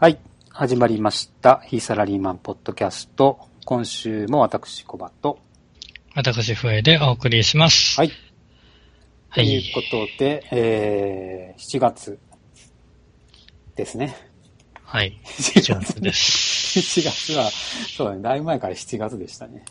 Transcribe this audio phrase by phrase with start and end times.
[0.00, 0.20] はい。
[0.50, 1.56] 始まりました。
[1.66, 3.48] 非サラリーマンポッドキャスト。
[3.64, 5.40] 今週も私、コバと。
[6.14, 7.98] 私、笛でお送りします。
[7.98, 8.10] はい。
[8.10, 8.14] と
[9.30, 9.48] はい。
[9.48, 12.16] いうことで、えー、7月
[13.74, 14.14] ですね。
[14.84, 15.18] はい。
[15.24, 16.78] 7月です。
[16.78, 19.64] 7月は、そうだね、だいぶ前から7月でしたね。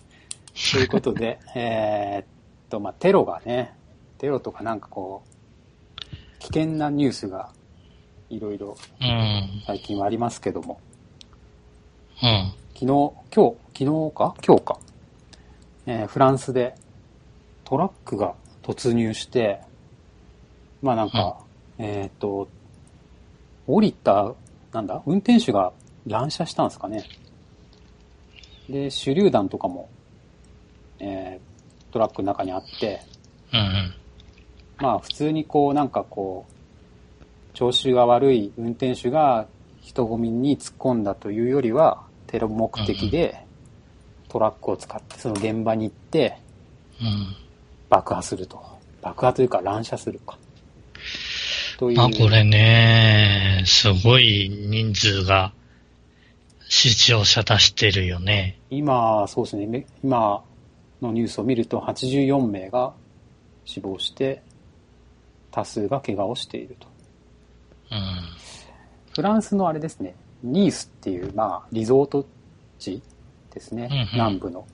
[0.73, 2.25] ということで、 えーっ
[2.67, 3.75] と、まあ、テロがね、
[4.17, 7.53] テロとかなんかこう、危険なニュースが
[8.29, 9.63] いろいろうん。
[9.65, 10.79] 最近はありますけども、
[12.21, 12.53] うん。
[12.73, 14.35] 昨日、今日、昨日か？
[14.45, 14.79] 今日か。
[15.85, 16.75] えーフランスで
[17.63, 19.61] トラックが突入して、
[20.81, 21.37] まあなんか、
[21.77, 22.49] えっ、と、
[23.65, 24.33] 降りた、
[24.73, 25.71] なんだ、運転手が
[26.05, 27.05] 乱射したんですかね。
[28.69, 29.89] で、手榴弾とかも、
[30.99, 31.47] えー
[31.93, 32.99] トラックの中にあって、
[33.53, 33.93] うんうん。
[34.79, 36.53] まあ普通にこうなんかこう、
[37.57, 39.47] 調子が悪い運転手が
[39.81, 43.35] 人混みに突っ込んだというよりは、テロ目的で
[44.29, 46.37] トラックを使ってその現場に行って
[47.01, 47.35] うん。
[47.89, 48.63] 爆破すると。
[49.01, 50.37] 爆破というか乱射するか。
[51.79, 51.97] という。
[51.97, 55.51] まあこれね、すごい人数が
[56.69, 58.59] 死傷者出してるよね。
[58.69, 59.65] 今、そうですね。
[59.65, 60.43] め今
[61.01, 62.93] のニュースを見ると84名が
[63.65, 64.43] 死亡して、
[65.49, 66.96] 多数が怪我をしていると。
[67.91, 67.99] うん。
[69.13, 72.25] フランスのあれですね、ニースっていう、まあ、リゾート
[72.79, 73.01] 地
[73.53, 74.67] ですね、うんうん南部の。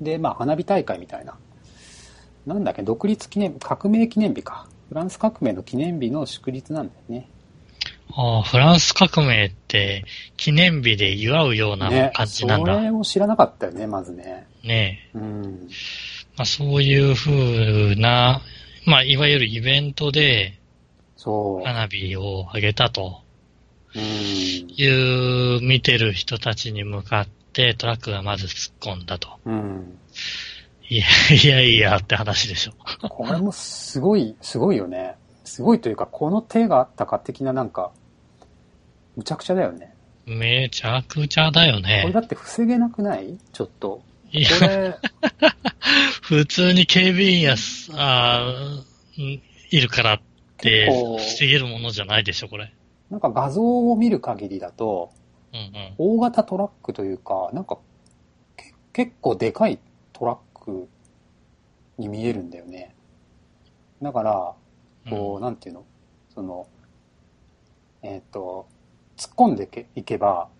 [0.00, 1.36] で、まあ、花火大会みたいな。
[2.46, 4.66] なんだっけ、独立記念、革命記念日か。
[4.88, 7.28] フランス革命の記念日の祝日なんだよね。
[8.12, 10.04] ああ、フランス革命って
[10.36, 12.74] 記念日で祝うようなね、感じなんだ。
[12.74, 14.46] それを知らなかったよね、まずね。
[14.64, 15.68] ねうん。
[16.36, 18.40] まあそういう風な、
[18.86, 20.57] まあいわゆるイベントで
[21.18, 23.22] そ花火を上げたと
[23.94, 23.98] う。
[23.98, 24.04] うん。
[24.04, 29.28] いう見てる人たちに向かってトラックがまず突っ込んだと。
[29.44, 29.98] うん。
[30.88, 32.72] いやいやいやって話でしょ。
[33.08, 35.16] これもすごい、すごいよね。
[35.44, 37.90] すごいというか、この手があったか的ななんか、
[39.16, 39.94] むちゃくちゃだよね。
[40.24, 42.12] めちゃくちゃだよこれね。
[42.12, 43.36] だって防げなくない？
[43.52, 44.02] ちょっと。
[44.30, 44.94] いやこれ、
[46.22, 48.46] 普通に警備員やす、あ
[49.16, 50.20] いるからっ
[50.58, 52.72] て結構防げるものじゃないでしょ、これ。
[53.10, 55.10] なんか画像を見る限りだと、
[55.52, 56.16] うんうん。
[56.18, 57.78] 大型トラックというか、なんか、
[58.56, 59.78] け結構でかい
[60.12, 60.88] トラック
[61.96, 62.94] に見えるんだよね。
[64.02, 64.54] だから、
[65.08, 65.84] こう、なんていうの？
[66.34, 66.66] その、
[68.02, 68.66] えっ、と、
[69.16, 70.58] 突っ込んでけいけば、うん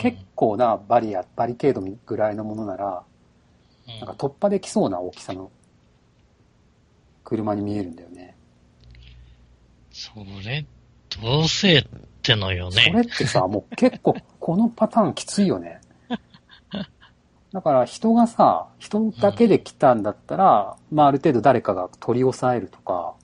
[0.00, 3.02] 結構なバリア、バリケードぐらいのものなら、
[3.88, 5.50] うんなんか突破できそうな大きさの
[7.24, 8.36] 車に見えるんだよね。
[10.00, 10.12] そ
[10.46, 10.64] れ、
[11.20, 11.84] どうせっ
[12.22, 13.02] てのよそれね。
[13.02, 15.82] ってさ、もう結構このパターンきついよね。
[17.52, 23.14] だから人がさ、人だけで来たんだったら、まあある程度誰かが取り押さえるとか、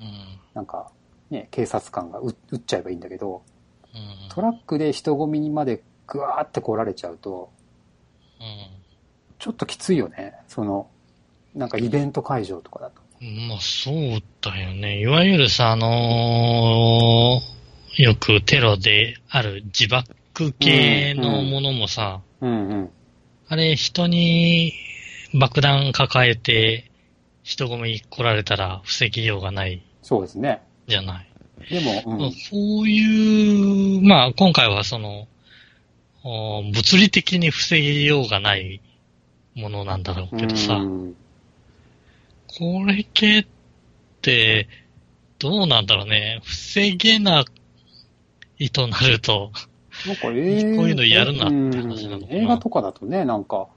[0.00, 0.40] うん。
[0.54, 0.90] なんか
[1.30, 3.42] ね、警察官が撃撃っちゃえばいいんだけど、
[3.94, 4.28] うん。
[4.28, 7.50] トラックで人混みにまでグワーって来られちゃうと、
[8.40, 8.74] うん
[9.38, 10.34] ちょっときついよね。
[10.48, 10.88] その、
[11.54, 13.03] なんかイベント会場とかだと。
[13.20, 15.00] まあそうだよね。
[15.00, 17.54] いわゆるさ、あのー
[17.96, 22.90] よくテロである自爆系のものもさ、うんうん。
[23.46, 24.72] あれ人に
[25.32, 26.90] 爆弾抱えて
[27.44, 30.62] 人混み来られたら防ぎようがないそうですね。
[30.88, 31.28] じゃない。
[31.70, 35.28] でも、うんまあそういう、まあ今回はその、
[36.24, 38.80] お物理的に防ぎようがない
[39.54, 41.16] ものなんだろうけどさ、うん
[42.58, 43.46] これ系っ
[44.22, 44.68] て、
[45.38, 46.40] どうなんだろうね。
[46.44, 47.44] 防げな
[48.58, 49.50] いとなると、
[50.06, 53.68] なんか映こういうのやるなって話なのかなうん映画とかだとね、なんか、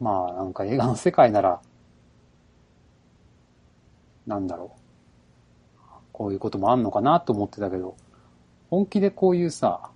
[0.00, 1.60] まあなんか映画の世界なら、
[4.26, 4.82] なんだろう。
[6.12, 7.96] こういうこともあんのかなと思ってたけど、
[8.70, 9.90] 本気でこういうさ、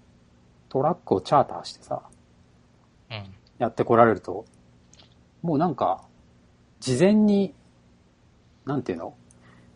[0.69, 2.03] トラックをチャーターしてさ、
[3.11, 3.25] うん。
[3.59, 4.45] やってこられると、
[5.43, 6.03] もうなんか、
[6.81, 7.55] 事前に、
[8.67, 9.15] なんていうの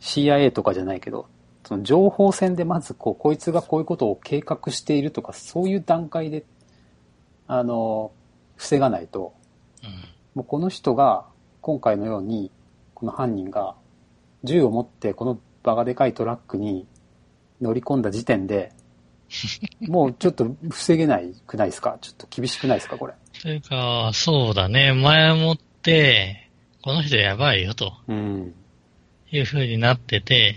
[0.00, 1.26] ?CIA とかじゃないけど、
[1.64, 6.44] その情報戦でまずこう、こいつがこういうことを計画しているとか、そういう段階で、
[7.46, 8.12] あの、
[8.56, 9.32] 防がないと、
[9.82, 9.90] うん。
[10.34, 11.25] もうこの人が、
[11.60, 12.50] 今回のように、
[12.94, 13.75] この犯人が、
[14.44, 16.87] 銃を持ってこのバカでかいトラックに
[17.60, 18.72] 乗り込んだ時点で、
[19.87, 21.98] もうちょっと防げないくないですか？
[22.00, 22.96] ちょっと厳しくないですか？
[22.98, 23.12] これ。
[23.42, 24.92] というか、そうだね。
[24.92, 26.50] 前もって、
[26.82, 28.54] この人やばいよとうん。
[29.32, 30.56] いう風になってて、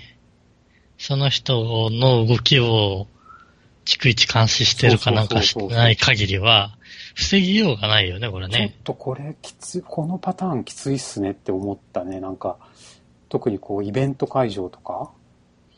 [0.97, 3.07] その人の動きを
[3.85, 6.75] 逐一監視してるかなんかしてない限りは、
[7.15, 8.75] 防ぎようがないよね、これちょっね。
[8.83, 12.19] とこれきつい、このパターンきついっすねって思ったね。
[12.19, 12.57] なんか、
[13.29, 15.11] 特にこうイベント会場とか、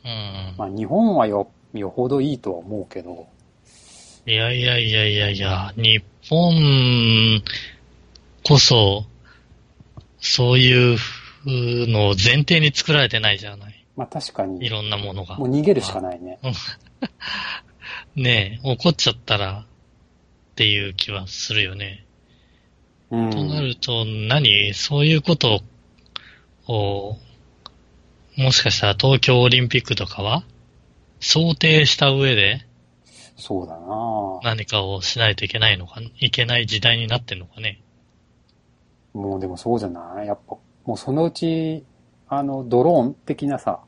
[0.03, 0.56] うん。
[0.57, 3.27] まあ日本はよ、よほどいいとは思うけど、
[4.27, 7.44] いやいやいやいやいや、日本
[8.44, 9.06] こそ、
[10.19, 10.97] そういう
[11.45, 13.86] のを前提に作られてないじゃない。
[13.95, 15.45] まあ確かいに、ろんなものがも。
[15.45, 16.39] う逃げるしかないね。
[18.15, 19.65] ねえ、怒っちゃったらっ
[20.56, 22.06] ていう気はするよね。
[23.12, 23.30] うん。
[23.30, 25.62] となると、何そういうこと
[26.68, 27.18] を、
[28.38, 30.44] もしかしたら東京オリンピックとかは
[31.19, 32.65] 想定した上で
[33.38, 37.81] そうだな何かをしないといけないのか、いけない時代になってんのかね。
[39.13, 40.27] もうでもそうじゃない？
[40.27, 41.84] やっぱ、もうそのうち、
[42.28, 43.80] あの、ドローン的なさ、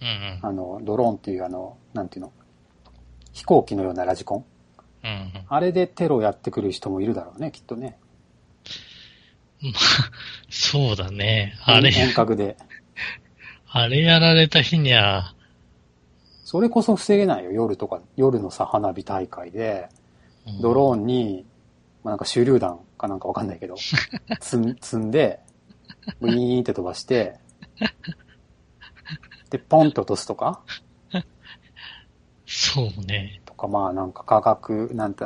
[0.00, 0.38] うんうん。
[0.42, 2.32] あの、ドローンっていうあの、なんていうの、
[3.32, 4.44] 飛行機のようなラジコン？
[5.04, 5.30] うんうん。
[5.48, 7.98] あれでテロやってくる人もいるだろうね、きっとね。
[9.62, 9.72] まあ、
[10.48, 11.54] そうだね。
[11.64, 12.56] あれ、遠隔で。
[13.72, 15.34] あれやられた日には、
[16.44, 19.88] それこそ防げないよ、夜とか、夜のさ、花火大会で、
[20.46, 21.44] うんドローンに、
[22.02, 23.76] まあ、なんか手榴弾かなんかわかんないけど、
[24.40, 25.38] 積んで、
[26.20, 27.38] ウィーンって飛ばして、
[29.50, 30.62] で、ポンと落とすとか、
[32.46, 33.40] そうね。
[33.44, 35.24] とか、まあなんか化学、なんて、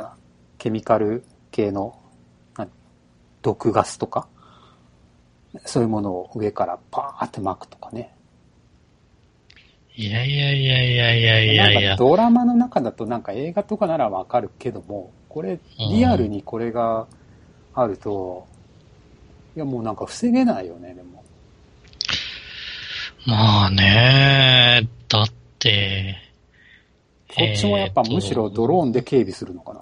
[0.57, 1.99] ケミカル系の、
[2.55, 2.67] な
[3.41, 4.27] 毒ガスとか、
[5.65, 8.15] そういうものを上からパーって巻くとかね。
[9.95, 12.03] いやいやいやいやいやいやいやなんか。
[12.03, 17.07] ドラマの中だとなんか映画とかならわかるけども、これ、リアルにこれが
[17.73, 18.47] あると、
[19.55, 21.23] いやもうなんか防げないよね、でも。
[23.25, 25.29] まあね、だっ
[25.59, 26.17] て、
[27.29, 29.81] こっちもやっぱむしろドローンで警備するのかな。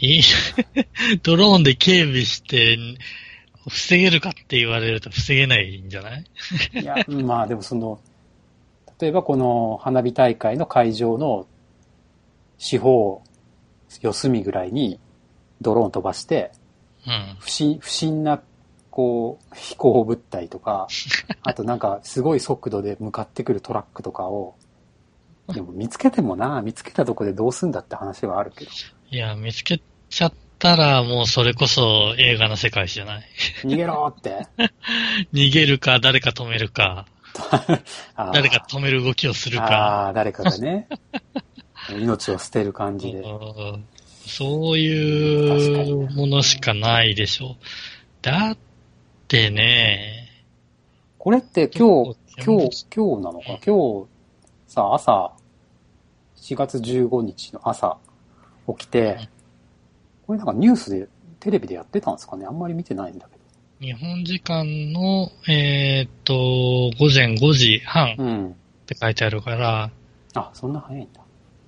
[0.00, 0.22] いい、
[1.22, 2.78] ドローンで警備して、
[3.68, 6.24] 防げるかって言われると防げないんじゃない？
[6.74, 8.00] いや、まあでもその、
[9.00, 11.46] 例えばこの花火大会の会場の
[12.58, 13.22] 四方、
[14.00, 14.98] 四隅ぐらいに
[15.60, 16.63] ドローン飛ばして、うん。
[17.38, 18.42] 不審、不審な、
[18.90, 20.88] こう、飛行物体とか、
[21.42, 24.54] あとなんかすごい速度で向かってくるトラックとかを、
[25.48, 28.70] でも見つけてもな、見つけたとこでどうすんだって話はあるけど。
[29.10, 33.24] いや、見つけちゃったらもうそれこそ映画の世界じゃない。
[33.62, 34.46] 逃げろって。
[35.34, 37.06] 逃げるか、誰か止めるか、
[38.32, 39.64] 誰か止める動きをするか。
[39.64, 40.88] ああ、誰かがね、
[41.90, 43.22] 命を捨てる感じで。
[44.24, 47.56] うんそういうものしかないでしょう。
[48.22, 48.56] だっ
[49.28, 50.28] てね、
[51.18, 53.58] これって今日、今日、今日なのか？
[53.64, 54.06] 今日、
[54.66, 55.32] さ、朝、
[56.36, 57.98] 4月15日の朝、
[58.66, 59.28] 起きて、
[60.26, 61.08] これなんかニュースで、
[61.40, 62.46] テレビでやってたんですかね？
[62.46, 63.34] あんまり見てないんだけ
[63.86, 66.34] 日本時間の、えーっと、
[66.98, 68.24] 午前5時半ど。
[68.24, 68.48] うん。
[68.48, 68.52] っ
[68.86, 69.90] て書いてあるから、
[70.34, 71.20] あ、そんな早いんだ。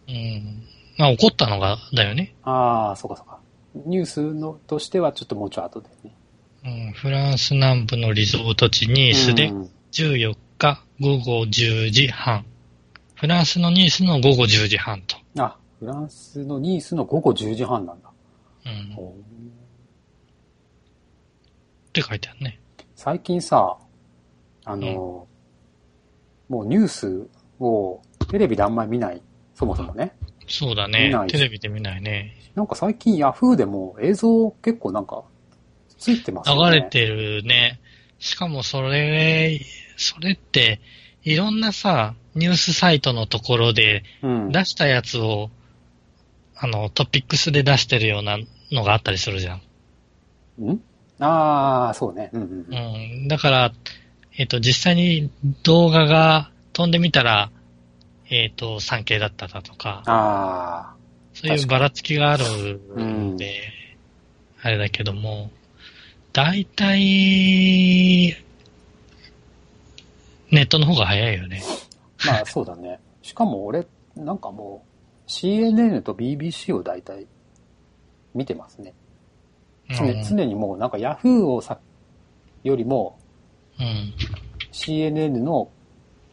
[0.08, 0.62] うん。
[0.98, 2.34] まあ、起こったのが、だよね。
[2.42, 3.38] ああ、そうかそうか。
[3.84, 6.14] ニュースのとしてはちょっともうちょい後でね。
[6.64, 12.44] うん、フランス南部のリゾート地ニースでうん14日午後10時半。
[13.14, 15.16] フランスのニースの午後10時半と。
[15.38, 18.10] あ、フランスのニースの午後10時半なんだ。
[18.66, 18.72] うん。
[18.72, 19.12] っ
[21.94, 22.60] て書いてあるね。
[22.94, 23.78] 最近さ、
[24.66, 25.26] あの、
[26.48, 27.26] もうニュース
[27.58, 29.22] をテレビであんまり見ない。
[29.54, 30.14] そもそもね。
[30.48, 31.12] そうだね。
[31.28, 32.36] テレビで見ないね。
[32.54, 35.24] なんか最近ヤフーでも映像結構なんか
[35.98, 36.76] ついてますよね。
[36.76, 37.80] 流れてるね。
[38.18, 39.60] しかもそれ、
[39.96, 40.80] それって、
[41.22, 44.52] いろんなさ、ニュースサイトのところでうん。
[44.52, 45.50] 出したやつを、
[46.56, 48.38] あの、トピックスで出してるような
[48.72, 49.58] のがあったりするじゃん。
[50.64, 50.80] ん？
[51.18, 52.30] ああ、そうね。
[52.32, 52.74] うんうんうう
[53.22, 53.24] ん。
[53.24, 53.28] ん。
[53.28, 53.72] だから、
[54.38, 55.30] えっ、と、実際に
[55.62, 57.50] 動画が飛んでみたら、
[58.28, 60.94] えっ、と、3K だっただとか、あ
[61.34, 63.60] そういうばらつきがあるうんんで、
[64.62, 65.50] あれだけども、
[66.32, 68.36] 大体、
[70.50, 71.62] ネットの方が早いよね。
[72.24, 72.98] あ、まあそうだね。
[73.22, 74.84] しかも俺、なんかも
[75.26, 77.26] う CNN と BBC を大体
[78.34, 78.94] 見てますね。
[79.90, 81.78] 常うん常にもうなんかヤフーをさ、
[82.64, 83.18] よりも
[83.78, 84.14] うん。
[84.72, 85.70] CNN の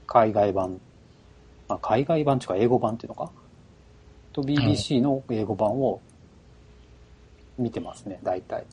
[0.08, 0.80] 海外版、
[1.74, 3.32] まあ、海外版っていうか英語版っていうのか？
[4.32, 6.02] と BBC の英語版を
[7.58, 8.66] 見てますね、大体。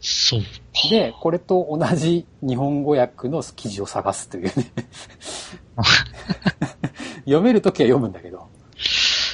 [0.00, 0.46] そうか。
[0.90, 4.52] で、これと同じ日本語訳の記事を探すというね。
[7.24, 8.48] 読めるときは読むんだけど。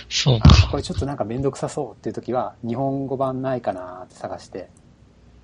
[0.08, 0.48] そうか。
[0.70, 4.68] これちょっとなんかめんどくさそうっていう時は、日本語版ないかなって探して、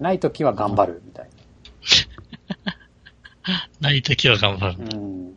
[0.00, 1.28] ない時は頑張るみたい
[3.80, 4.78] な いときは頑張る。
[4.78, 4.97] な。
[4.97, 5.35] うん。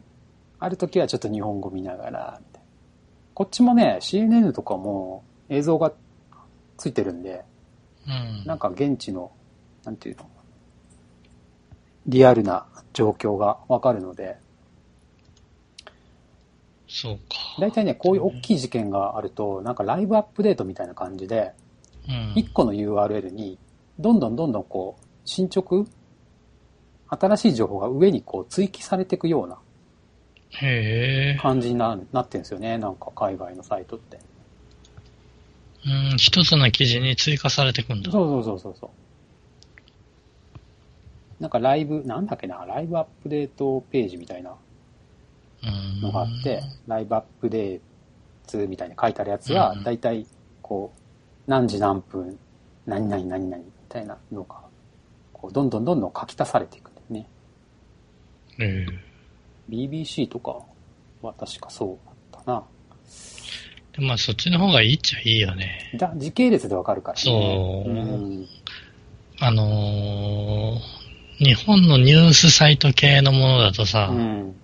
[0.60, 2.68] ある時はちょっと日本語見ながら、みたいな
[3.34, 5.94] こっちもね、CNN とかも映像が
[6.78, 7.46] ついてるんで、
[8.08, 8.46] うん。
[8.46, 9.32] なんか現地の、
[9.84, 10.28] なんていうの、
[12.08, 14.38] リアルな状況がわかるので、
[16.88, 17.22] そうか。
[17.60, 21.54] 大体ね、こういう大きい事件があると、なんかライブアップデートみたいな感じで、
[22.08, 22.34] うん。
[22.36, 23.60] 1個の URL に、
[24.00, 25.86] どんどんどんどんこう、進捗
[27.10, 29.60] 新しい情報が上にこう追記されていくような。
[31.42, 32.78] 感じにななってるんですよね。
[32.78, 34.20] なんか海外のサイトって。
[35.86, 38.12] うん、一つの記事に追加されていくんだ。
[38.12, 38.90] そうそうそうそうそう。
[41.42, 44.56] なんかライブ、なんだっけな、ライブアップデートページみたいな
[45.64, 45.68] う
[46.00, 46.02] ん。
[46.02, 47.80] のがあって、ライブアップデー
[48.52, 50.26] トみたいに書いてあるやつはうん、だいたい
[50.62, 51.02] こう、
[51.50, 52.38] 何時何分、
[52.86, 54.56] 何々何々みたいなのが、
[55.32, 57.30] こう、どんどんどんどん書き足されていくんだよね。
[58.60, 58.86] え
[59.70, 60.60] BBC とか
[61.22, 62.64] は確かそうだったな。
[64.00, 65.92] まあそっちの方がいいっちゃいいよね。
[65.98, 67.22] だ時系列でわかるからね。
[67.24, 68.48] そううん。
[69.40, 74.56] あのー、日本のニュースサイト系のものだとさ、うん。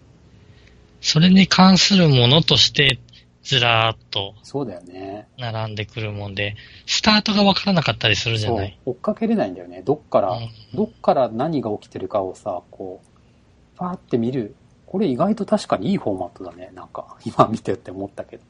[1.02, 3.00] それに関するものとして
[3.44, 5.28] ずらーっとそうだよね。
[5.38, 6.56] 並んでくるもんで、
[6.86, 8.80] スタートがわからなかったりするじゃない？。
[8.86, 9.82] 追っかけれないんだよね。
[9.84, 14.56] どっから、うんどっから何が起きてるかをさ、こう、パーって見る。
[14.94, 16.70] これ意外と確かにいいフォーマットだね。
[16.76, 18.44] なんか、今見てって思ったけど。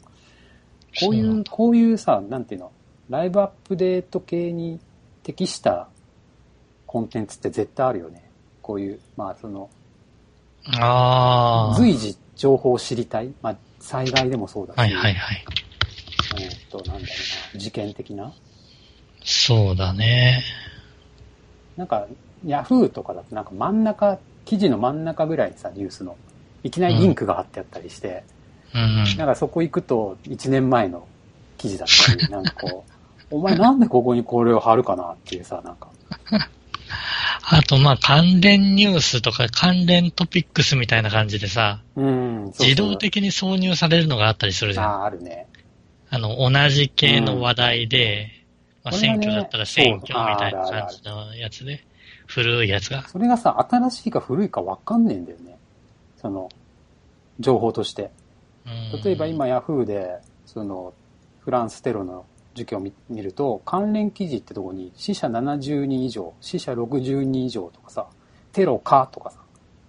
[0.99, 2.73] こういう、こういうさ、なんていうの、
[3.09, 4.81] ライブアップデート系に
[5.23, 5.87] 適した
[6.85, 8.29] コンテンツって絶対あるよね。
[8.61, 9.69] こういう、まあその、
[10.65, 11.75] ああ。
[11.77, 13.33] 随時情報を知りたい。
[13.41, 14.77] まあ災害でもそうだし。
[14.77, 15.45] はいはいはい。
[16.41, 18.33] えーっと、なんだろうな、事件的な。
[19.23, 20.43] そうだね。
[21.77, 22.05] なんか、
[22.45, 26.17] ヤフーとかだとなんか真ん中、記事の真ん中ぐらいにさ、ニュースの、
[26.63, 28.23] いきなりリンクが貼ってあったりして、
[28.73, 29.03] うん。
[29.17, 31.07] なんかそこ行くと1年前の
[31.57, 32.91] 記事だったり、なんかこう、
[33.35, 35.89] お前なんでここにこれを貼るかなっていうさ、なんか、
[37.45, 44.85] あとまあ関連ニュースとか関連トピックスみたいな感じでさ、うん、そうそう自動的に挿入されるのがあったりするじゃん。
[44.85, 45.47] ああ、あるね。
[46.09, 48.29] あの、同じ系の話題で、
[48.83, 51.83] まあ選挙だったら選挙みたいな感じのやつで、
[52.27, 53.07] 古いやつが。
[53.07, 55.52] それがさ、新しいか古いかわかんねえんだよね。
[56.23, 56.49] その、
[57.39, 58.09] 情報として。
[58.65, 60.93] うん例えば今ヤフーで、その、
[61.41, 68.07] フランステロの事件を見見ると、関連記事ってとこに死者70人以上、死者60人以上とかさ、
[68.53, 69.39] テロかとかさ、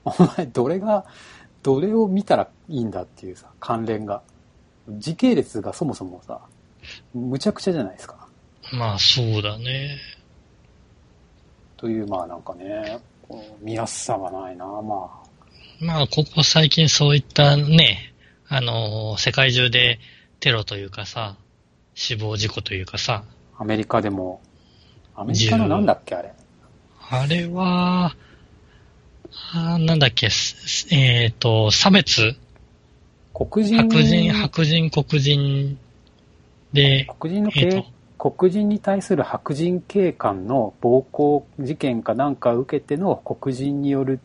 [0.04, 1.06] お前どれが、
[1.62, 4.22] どれを見たらいいんだっていうさ、関連が。
[4.88, 6.40] 時系列がそもそもさ、
[7.14, 8.28] むちゃくちゃじゃないですか。
[8.72, 9.96] まあそうだね。
[11.76, 12.98] という、まあなんかね、
[13.28, 15.22] こう見やすさがないな、ま
[15.84, 18.14] まあここ最近そういったね、
[18.48, 19.98] あのー世界中で
[20.40, 21.36] テロというかさ、
[21.94, 23.24] 死亡事故というかさ、
[23.58, 23.62] あ。
[23.62, 24.40] アメリカでも、
[25.14, 26.32] アメリカのなんだっけあれ。
[27.10, 28.16] あれは、
[29.52, 32.34] あーなんだっけ、すえっ、と、差別
[33.34, 33.76] 黒人？
[33.76, 35.78] 白人、白人、黒人
[36.72, 37.86] で、黒人のえー警、
[38.16, 44.18] 黒人に対する白人警官の暴行事件かなんかを受けての黒人による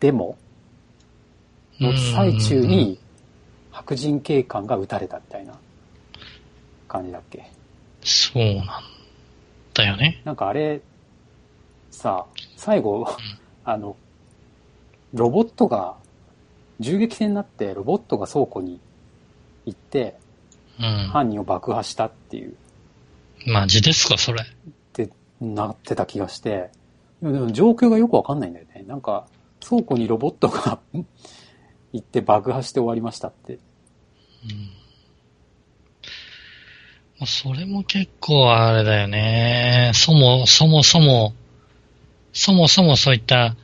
[0.00, 0.36] デモ
[1.80, 2.98] の最中に
[3.70, 5.58] 白人警官が撃たれたみたいな
[6.88, 7.50] 感じだっけ？
[8.02, 8.66] そうなん
[9.74, 10.22] だよね。
[10.24, 10.80] なんかあれ、
[11.90, 12.26] さ、
[12.56, 13.06] 最後、
[13.64, 13.96] あの、
[15.12, 15.96] ロボットが、
[16.78, 18.80] 銃撃戦になってロボットが倉庫に
[19.64, 20.18] 行って
[20.78, 21.08] うん。
[21.08, 22.54] 犯人を爆破したっていう
[23.46, 24.42] マジですか、それ。
[24.42, 24.44] っ
[24.92, 25.10] て
[25.40, 26.70] なってた気がして、
[27.22, 28.84] でもでも状況がよくわかんないんだよね。
[28.86, 29.26] なんか、
[29.60, 30.80] 倉庫にロボットが
[31.92, 33.54] 行って爆破して終わりましたって。
[33.54, 33.60] うん。
[37.18, 39.92] まあそれも結構あれだよね。
[39.94, 41.34] そも、そもそも、
[42.32, 43.56] そもそもそういった、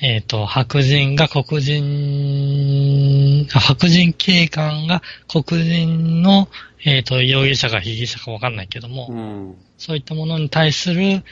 [0.00, 6.48] えっ、と、白人が黒人、あ白人警官が黒人の、
[6.84, 9.54] えっ、と、容疑者か被疑者かわかんないけども、うん。
[9.78, 11.22] そういったものに対する、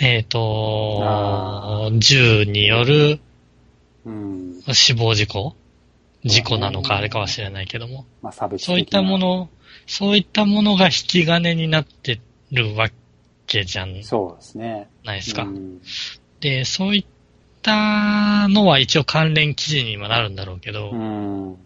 [0.00, 3.20] えっ、とあ、銃による
[4.04, 4.62] うん。
[4.72, 5.54] 死亡事故？
[6.24, 8.04] 事故なのかあれかは知れないけども。
[8.22, 9.18] まあ、そういったも。
[9.18, 9.48] の、
[9.86, 12.20] そういったものが引き金になって
[12.52, 12.88] るわ
[13.46, 14.88] けじゃないそうですね。
[15.04, 15.42] ですか？
[15.44, 15.80] うん。
[16.40, 17.04] で、そういっ
[17.62, 21.56] たのは一応関連記事にはなるんだろうけど、うん。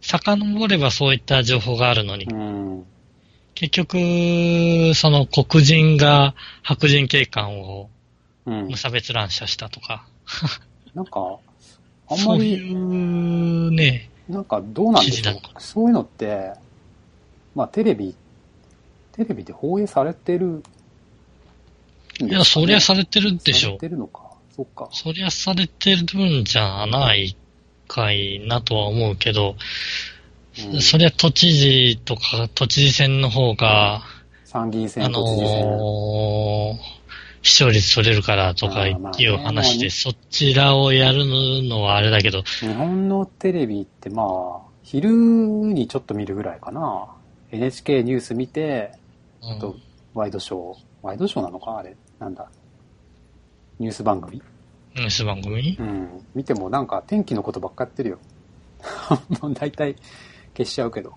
[0.00, 2.86] 遡ればそういった情報があるのに、うん。
[3.60, 7.90] 結局、その黒人が白人警官を
[8.46, 8.76] うん無。
[8.78, 10.06] 差別乱射したとか、
[10.94, 11.20] なんか、
[12.08, 15.34] あんまそういり、うね、なんかどうなんでしょう。
[15.58, 16.52] そういうのって、
[17.54, 18.14] まあテレビ、
[19.12, 20.62] テレビで放映されてる
[22.18, 23.78] ね、いや、そりゃされてるでしょされ。
[23.80, 24.22] てるのか。
[24.56, 24.88] そっか。
[24.90, 27.36] そりゃされてるんじゃない
[27.88, 29.56] かいなとは思うけど、
[30.72, 34.02] うんそりゃ都知事とか都知事選の方が、
[34.44, 35.08] 参議院選、あ。
[35.08, 37.00] のー
[37.42, 44.24] 視聴率取れるからとかいう話で、ねそちらをやるのはあれだけど、日本のテレビってま
[44.62, 47.06] あ、昼にちょっと見るぐらいかな。
[47.50, 48.92] NHK ニュース見て、
[49.42, 49.76] うんと
[50.12, 50.78] ワイドショー。
[51.02, 51.78] ワイドショーなのか？
[51.78, 51.96] あれ。
[52.18, 52.50] なんだ？
[53.78, 54.42] ニュース番組？
[54.94, 55.76] ニュース番組？
[55.80, 56.26] うん。
[56.34, 58.18] 見てもなんか天気のことばっかやってるよ。
[59.40, 59.96] もう大体
[60.60, 61.14] 消しちゃうけど。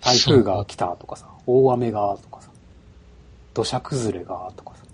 [0.00, 2.50] 台風が来たとかさ、大雨がとかさ、
[3.52, 4.84] 土砂崩れがとかさ。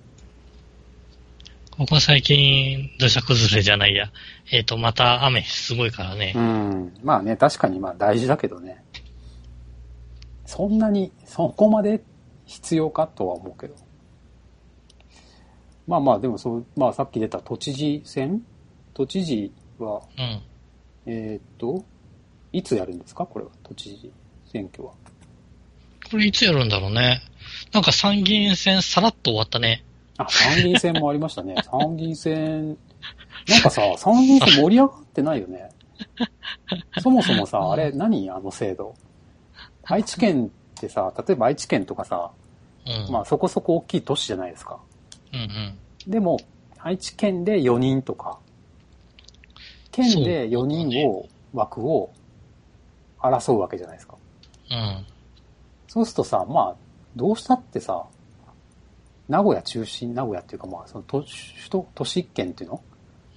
[1.77, 4.11] ここ最近土砂崩れじゃないや。
[4.51, 6.41] えっ、と、また雨すごいからねう。
[6.41, 6.97] ん。
[7.03, 8.83] まあね、確かにまあ大事だけどね。
[10.47, 12.03] そんなに、そこまで
[12.47, 13.75] 必要かとは思うけど。
[15.87, 18.41] まあまあ、でもそう、まあさっき出た都知事選？
[18.95, 20.43] 都知事は、うん。
[21.07, 21.85] えーっと、
[22.57, 23.27] いつやるんですか？
[23.27, 24.13] これは、都知事
[24.47, 24.93] 選挙は。
[26.11, 27.21] これいつやるんだろうね。
[27.73, 29.85] なんか参議院選さらっと終わったね。
[30.19, 31.57] あ、参議院選もありましたね。
[31.69, 32.79] 参議院選、
[33.49, 35.71] なんかさ、参議院選盛り上がってないよね。
[37.01, 38.31] そもそもさ、あれ何？
[38.31, 38.95] あの制度。
[39.83, 40.49] 愛知県っ
[40.81, 42.31] てさ、例えば愛知県とかさ、
[42.87, 43.13] うん。
[43.13, 44.79] まあそこそこ大きい都市じゃないですか。
[45.33, 46.11] うんうん。
[46.11, 46.39] でも、
[46.79, 48.39] 愛知県で4人とか、
[49.91, 52.13] 県で4人を、枠を
[53.25, 54.17] 争うわけじゃないですか。
[54.71, 55.07] うん。
[55.89, 56.77] そうするとさ、まあ、
[57.17, 58.05] どうしたってさ、
[59.29, 61.31] 名古屋中心、名古屋っていうかまあ、その都首
[61.71, 62.83] 都、都市圏っていうの、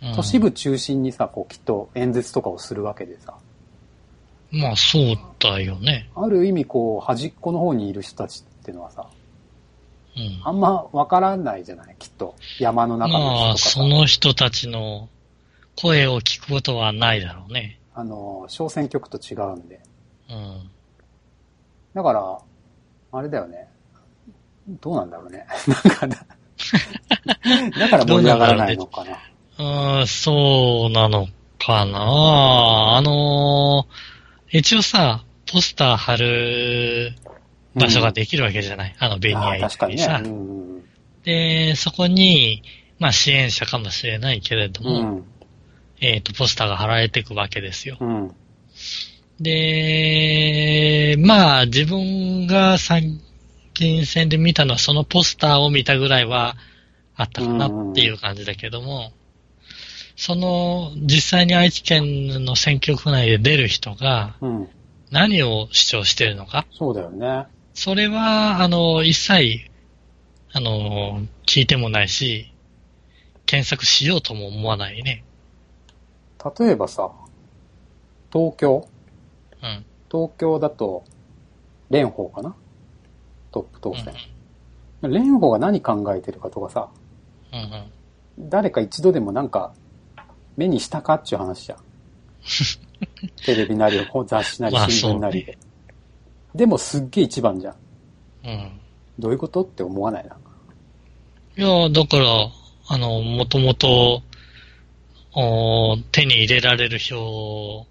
[0.01, 3.33] うん都市部中心にさ、こうきっと演説とかをするわけでさ、
[4.51, 6.09] まあそうだよね。
[6.15, 9.07] ある意味こう、端っこの方にいる人たちっていうのはさ、
[10.15, 10.41] うん。
[10.43, 11.95] あんまわからないじゃない？
[11.97, 12.35] きっと。
[12.59, 13.57] 山の中の人とまあ。
[13.57, 15.09] その人たちの
[15.75, 17.79] 声を聞くことはないだろうね。
[17.99, 19.79] あの、小選挙区と違うんで。
[20.29, 20.69] うん。
[21.95, 22.37] だから、
[23.11, 23.67] あれだよね。
[24.67, 25.47] どうなんだろうね。
[25.83, 26.25] なんかだ、
[27.79, 29.17] だから盛り上がらないのかな。
[29.57, 37.15] あーそうなのかなあのー一応さ、ポスター貼る
[37.73, 40.03] 場所ができるわけじゃない、あの、ベニあヤー確かにね。
[40.03, 40.21] さ。
[40.23, 40.83] うん
[41.23, 42.61] で、そこに、
[42.99, 45.25] まあ支援者かもしれないけれども、うん。
[45.99, 47.97] えっ、と、ポスターが貼られていくわけですよ。
[47.99, 48.35] うん。
[49.39, 53.19] で、まあ、自分が参
[53.73, 56.55] 議院選で見たのは、そのポスターを見たぐらいは
[57.15, 59.11] あったかなっていう感じだけども、
[60.15, 64.69] その、実際に愛知県の選挙区内で出る人がうん。
[65.11, 67.45] 何を主張してるのか、そうだよね。
[67.73, 69.69] それは、あの、一切、
[70.51, 72.51] あの、聞いてもないし、
[73.45, 75.23] 検索しようとも思わないね。
[76.59, 77.11] 例えばさ、
[78.31, 78.87] 東京
[79.63, 79.85] うん。
[80.11, 81.03] 東京だと、
[81.89, 82.55] 蓮舫かな？
[83.51, 84.13] トップ当選。
[85.01, 86.89] 蓮舫が何考えてるかとかさ、
[87.53, 87.63] うんうん。
[87.73, 87.91] うん
[88.39, 89.73] 誰か一度でもなんか、
[90.57, 91.79] 目にしたかっちゅう話じゃん。
[93.45, 93.97] テレビなり、
[94.27, 95.57] 雑誌なりま、あ新聞なりで。
[96.53, 97.75] でもすっげえ一番じゃん。
[98.43, 98.49] うん。
[98.51, 98.79] うん。
[99.17, 99.63] どういうこと？
[99.63, 100.27] って思わない？
[100.27, 100.37] な。
[101.57, 102.25] いや、だから、
[102.89, 104.21] あの、もともと、お
[106.11, 107.85] 手に入れられる票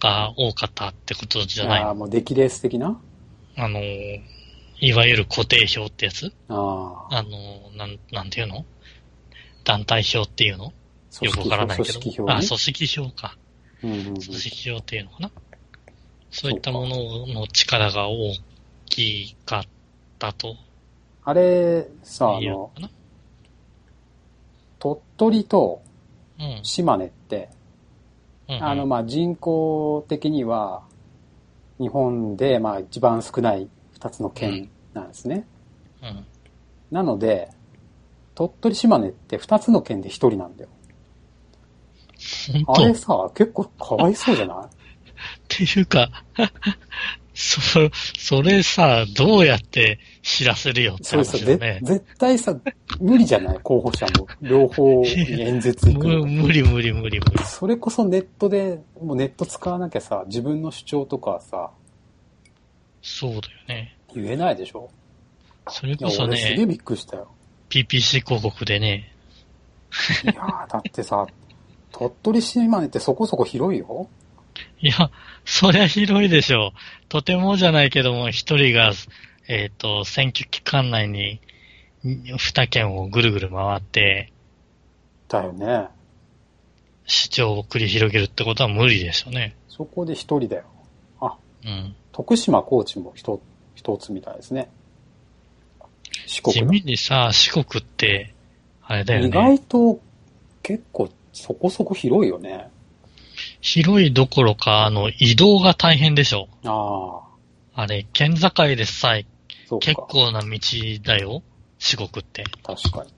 [0.00, 3.00] が多かったってことじゃないああ、もう出来レース的な？
[3.56, 6.32] あの、いわゆる固定票ってやつ？
[6.48, 7.18] ああ。
[7.18, 7.28] あの、
[7.76, 8.64] なん、なんていうの？
[9.64, 10.72] 団体票っていうの？
[11.20, 11.98] よくわからないけど。
[11.98, 12.36] 組織票ねあ、。
[12.36, 13.36] 組織票か。
[13.82, 15.30] うんうんうん組織票っていうのかな？
[16.30, 18.34] そういったものの力が大
[18.86, 19.64] きかっ
[20.18, 20.54] たと
[21.24, 22.70] あれ、さ、あのいうの。
[24.78, 25.87] 鳥取とうん。
[26.62, 27.50] 島根って、
[28.48, 30.82] うんあの、まあ、人口的には、
[31.78, 35.46] 日本で、まあ、一番少ない二つの県なんですね。
[36.02, 36.26] うん。
[36.90, 37.50] なので、
[38.34, 40.70] 鳥取島根って二つの県で一人なんだよ。
[42.66, 44.58] あれさ、結構かわいそうじゃない？
[44.66, 44.68] っ
[45.48, 46.08] ていうか、
[47.40, 47.60] そ、
[48.18, 51.78] それさ、どうやって知らせるよって話だね。
[51.84, 52.52] 絶対さ、
[53.00, 53.58] 無理じゃない？
[53.62, 54.26] 候補者も。
[54.42, 56.08] 両方に演説行く。
[56.26, 57.44] 無理無理無理無理。
[57.44, 61.70] それこそネットで、もうネット使わなきゃさ、自分の主張とかさ、
[63.02, 63.96] そうだよね。
[64.14, 64.90] 言えないでしょ？
[65.68, 67.28] それこそ俺すげえね、びっくりしたよ。
[67.70, 69.12] PPC 広告でね、
[70.24, 71.24] いやー、だってさ、
[71.92, 74.08] 鳥取市島根ってそこそこ広いよ。
[74.80, 75.10] いや、
[75.44, 76.78] そりゃ広いでしょう。
[77.08, 78.92] とてもじゃないけども、一人が、
[79.48, 81.40] えっ、と、選挙期間内に、
[82.04, 84.32] 二県をぐるぐる回って、
[85.28, 85.88] だよね。
[87.06, 89.56] 主張を繰り広げるってことは無理でしょうね。
[89.68, 90.64] そこで一人だよ。
[91.20, 91.94] あ、うん。
[92.12, 93.40] 徳島、高知も一
[93.74, 94.70] 一つみたいですね。
[96.26, 98.34] 四国地だ味にさ、四国って、
[98.82, 99.30] あれだよ意ね。
[99.30, 100.00] 外と
[100.62, 102.70] 結構そこそこ広いよね。
[103.72, 106.48] 広いどころか、あの、移動が大変でしょ。
[106.64, 107.20] あ
[107.74, 109.26] あ、あれ、県境でさえ。
[109.80, 110.58] 結構な道
[111.02, 111.42] だよ。
[111.78, 112.44] 四国って。
[112.62, 113.12] 確かに。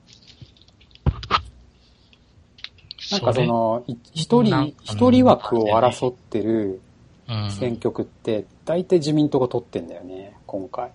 [3.13, 6.81] なんかそれ、の、い一人、一人枠を争ってる
[7.29, 10.91] うん、選挙区って、大体自民党が取ってんだよね、今回。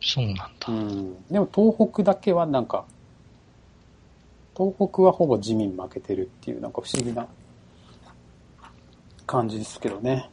[0.00, 0.50] そうなんだ。
[0.68, 1.26] うん。
[1.28, 2.84] でも東北だけはなんか、
[4.56, 7.26] 東北はほぼ自民負けてるっていう、なんか不思議な
[9.26, 10.30] 感じですけどね。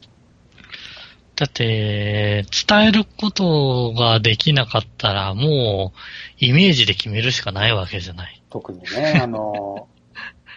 [1.36, 5.98] だって、伝えることができなかったら、もう、
[6.38, 8.42] イメージで決めるしかないわけじゃない。
[8.50, 9.88] 特にね、 あの、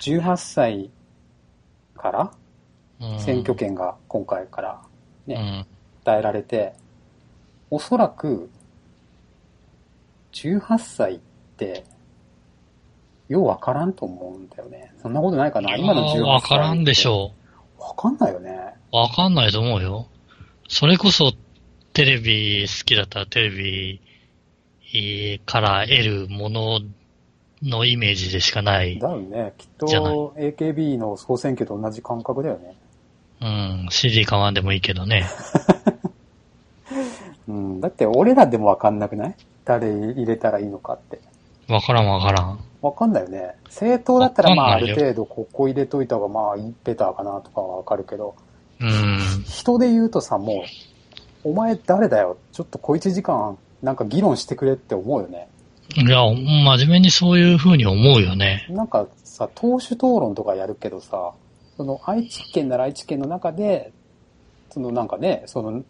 [0.01, 0.91] 18歳
[1.95, 2.31] から
[2.99, 4.81] うん、選挙権が今回から
[5.27, 6.11] ね、うん。
[6.11, 6.73] 与えられて、
[7.69, 8.49] おそらく、
[10.33, 11.19] 18歳っ
[11.57, 11.83] て、
[13.27, 14.93] ようわからんと思うんだよね。
[15.01, 16.21] そんなことないかな今の18歳。
[16.21, 17.46] わからんでしょう。
[17.79, 18.73] わかんないよね。
[18.91, 18.95] う。
[18.97, 20.07] わかんないと思うよ。
[20.67, 21.33] それこそ、
[21.93, 24.01] テレビ好きだったらテレビ
[24.93, 26.79] えーから得るもの
[27.63, 28.99] のイメージでしかない。
[28.99, 29.53] だよね。
[29.57, 32.75] きっと AKB の総選挙と同じ感覚だよね。
[33.41, 33.87] うん。
[33.89, 35.25] CD 買わんでもいいけどね。
[37.47, 37.81] うん。
[37.81, 39.35] だって俺らでもわかんなくない？
[39.65, 41.19] 誰入れたらいいのかって。
[41.67, 42.59] わからんわからん。
[42.81, 43.55] わかんないよね。
[43.65, 48.35] 政党だったらまあある程度ここ入れといた方がまあベターかなとかはわかるけど、
[48.79, 49.43] うん。
[49.47, 50.63] 人で言うとさ、も
[51.43, 52.37] う、お前誰だよ。
[52.51, 55.47] ちょっと小一時間なんか議論してくれって思うよね。
[55.95, 58.67] いや、真面目にそういう風に思うよね。
[58.69, 61.31] なんかさ、党首討論とかやるけどさ、
[61.75, 63.91] その愛知県なら愛知県の中で、
[64.69, 65.83] そのなんかね、その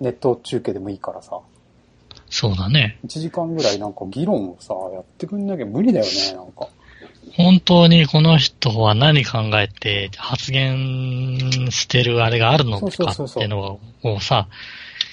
[0.00, 1.40] ネット中継でもいいからさ、
[2.34, 2.98] そうだね。
[3.06, 6.66] 1時間ぐらいなんか議論をさ、やってくんなきゃ無理だよね、なんか。
[7.36, 11.38] 本当にこの人は何考えて発言
[11.70, 14.48] してるあれがあるのかっていうのをさ、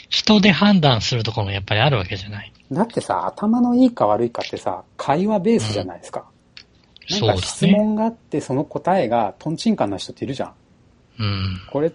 [0.10, 2.52] 人で判断するところもやっぱりあるわけじゃない。
[2.72, 6.26] だってさ、頭のいいか悪いかってさ、会話ベースじゃないですか。
[7.08, 10.54] なんそうだねか質問があって、その答えがトンチンカンな人っているじゃん。
[11.20, 11.62] うん。
[11.72, 11.92] これ、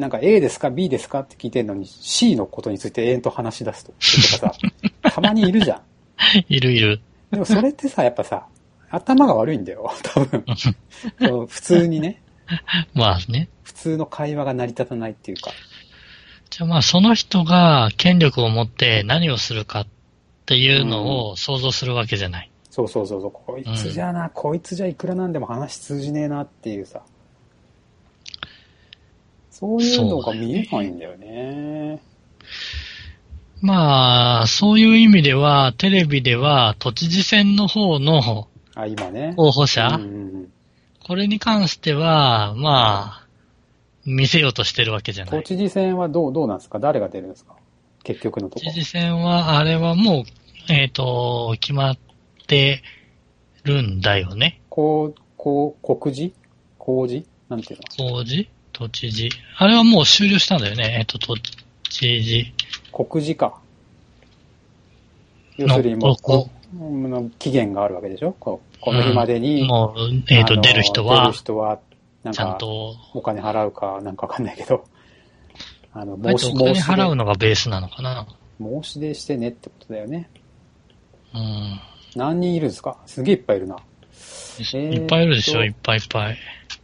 [0.00, 3.92] なんか A ですか ?B ですかって聞いてるのに C のことについて永遠と話し出すと。
[3.92, 5.80] とかさ、たまにいるじゃん。
[6.48, 7.00] いるいる。
[7.30, 8.46] でもそれってさ、やっぱさ、
[8.90, 10.44] 頭が悪いんだよ、多分。
[11.20, 12.20] そう普通にね、
[12.94, 13.48] まあね。
[13.62, 15.50] 普通の会話が成り立たないっていうか。
[16.50, 19.86] じゃあまあその人が権力を持って何をするかっ
[20.46, 22.50] ていうのを想像するわけじゃない。
[22.70, 27.02] そうそうそうそう、こいつじゃな、こいつじゃいくらなんでも話通じねえなっていうさ。
[29.60, 32.00] そういうのが見えないんだよね。
[33.60, 39.34] まあ、そういう意味では、テレビでは都知事選の方のあ、今ね。
[39.36, 40.52] 候補者、うんうんうん
[41.02, 43.26] これに関しては、まあ、
[44.04, 45.34] 見せようとしてるわけじゃない。
[45.40, 46.78] 都知事選はどう、どうなんですか？
[46.78, 47.56] 誰が出るんですか？
[48.04, 48.70] 結局のとこ知。
[48.70, 51.98] 事選は、あれはもう、えっ、と、決まっ
[52.46, 52.82] て
[53.64, 54.60] るんだよね。
[54.68, 56.32] こう、こう、告示？
[56.78, 57.26] 公示？
[57.48, 58.12] なんていうの？
[58.12, 58.48] 公示？
[58.80, 59.28] 都知事。
[59.58, 60.96] あれはもう終了したんだよね。
[60.98, 61.36] えっ、と、都
[61.90, 62.54] 知事。
[62.90, 63.60] 告示か。
[65.58, 68.32] 要するにもう、期限があるわけでしょ？
[68.32, 70.00] こうこの日までに、もう、
[70.32, 71.78] えっ、と、あの出る人出はる、人は、
[72.22, 74.86] なんちゃんか、と、お金払うか、なんかわかんないけど、
[75.92, 78.26] あの、あえてお金払うののがベースなのかな？
[78.58, 80.30] 申し出してねってことだよね。
[81.34, 81.80] うん。
[82.16, 82.96] 何人いるんですか？
[83.04, 83.76] すげえいっぱいいるな。
[83.76, 86.38] ーいっぱいいるでしょ、といっぱいいっぱい。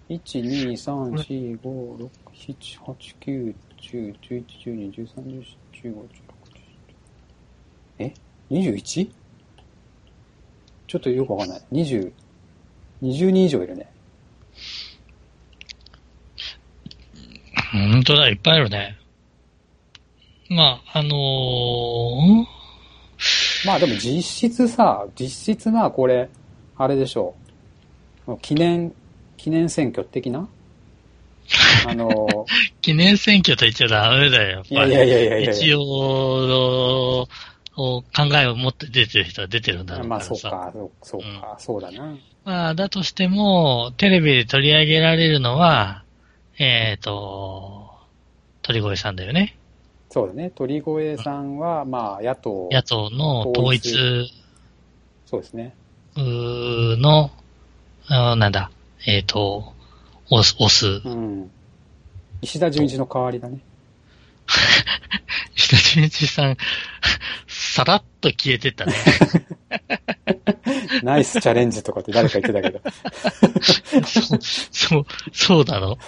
[0.09, 6.07] 1、2、3、4、5、6、7、8、9、10、11、12、13、14、15、16、
[7.99, 8.15] え
[8.51, 8.83] ?21?
[8.83, 9.11] ち？
[10.95, 11.63] ょっとよくわかんない。
[11.73, 12.13] 20、
[13.03, 13.93] 20人以上いるね。
[17.73, 18.97] 本当だ、いっぱいいるね。
[20.49, 22.47] まあ、あのー、
[23.67, 26.29] まあでも実質さ、実質まあこれ、
[26.77, 27.35] あれでしょ
[28.29, 28.39] う。
[28.39, 28.95] 記念、
[29.47, 30.49] 記念選挙的な？
[31.87, 32.27] あの、
[32.83, 34.91] 記念選挙と言っちゃダメだよ、やっぱり。
[34.91, 37.29] いやいやいやいや一応、
[37.77, 38.03] 考
[38.35, 40.37] えを持って出てる人は出てるんだろうまあからさ。
[40.37, 42.17] そうか、そうそうか、そうだな。
[42.45, 46.03] まあ、だとしても、テレビで取り上げられるのは、
[46.59, 47.89] えっ、と、
[48.63, 49.57] 鳥越さんだよね。
[50.11, 50.51] そうだね。
[50.57, 53.95] 鳥越さんは、まあ野党、野党の統一
[55.25, 55.73] そうですね。
[56.17, 57.31] うーの、
[58.09, 58.71] あなんだ、
[59.07, 59.73] えっ、と、
[60.31, 61.09] 押す、押す。
[61.09, 61.51] うん。
[62.43, 63.61] 石田純一の代わりだね。
[65.57, 66.57] 石田純一さん、
[67.47, 68.95] さらっと消えてったね。
[71.03, 72.81] ナイスチャレンジとかって誰か言ってたけど。
[74.03, 74.39] そう、
[74.73, 75.99] そう、そうだろ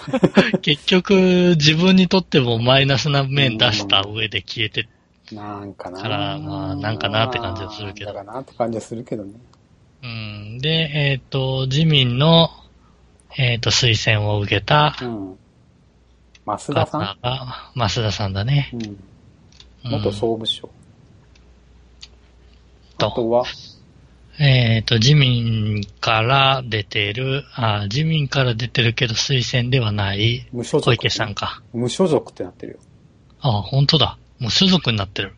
[0.61, 4.87] 結局、自分にとってもマイナスな面出した上で消えて、
[5.31, 6.01] なんかな。
[6.01, 9.33] からまあなんかなって感じはするけどなんかなって感じはするけどね。
[10.01, 10.57] うん。
[10.59, 12.49] で、えっ、と、自民の、
[13.41, 15.37] えっ、と、推薦を受けたうん。
[16.45, 17.79] 増田さん？
[17.79, 18.69] 増田さんだね。
[18.73, 18.83] うん。
[18.83, 18.99] うん
[19.81, 20.69] 元総務省。
[22.97, 23.45] あと、とは、
[24.39, 30.91] えっ、と、自民から出てる、あ、自民から出てるけど推薦ではない無所属。
[30.91, 31.61] 小池さんか。
[31.71, 32.79] 無所属ってなってるよ。
[33.39, 34.17] あ、本当だ。
[34.37, 35.33] もう所属になってる。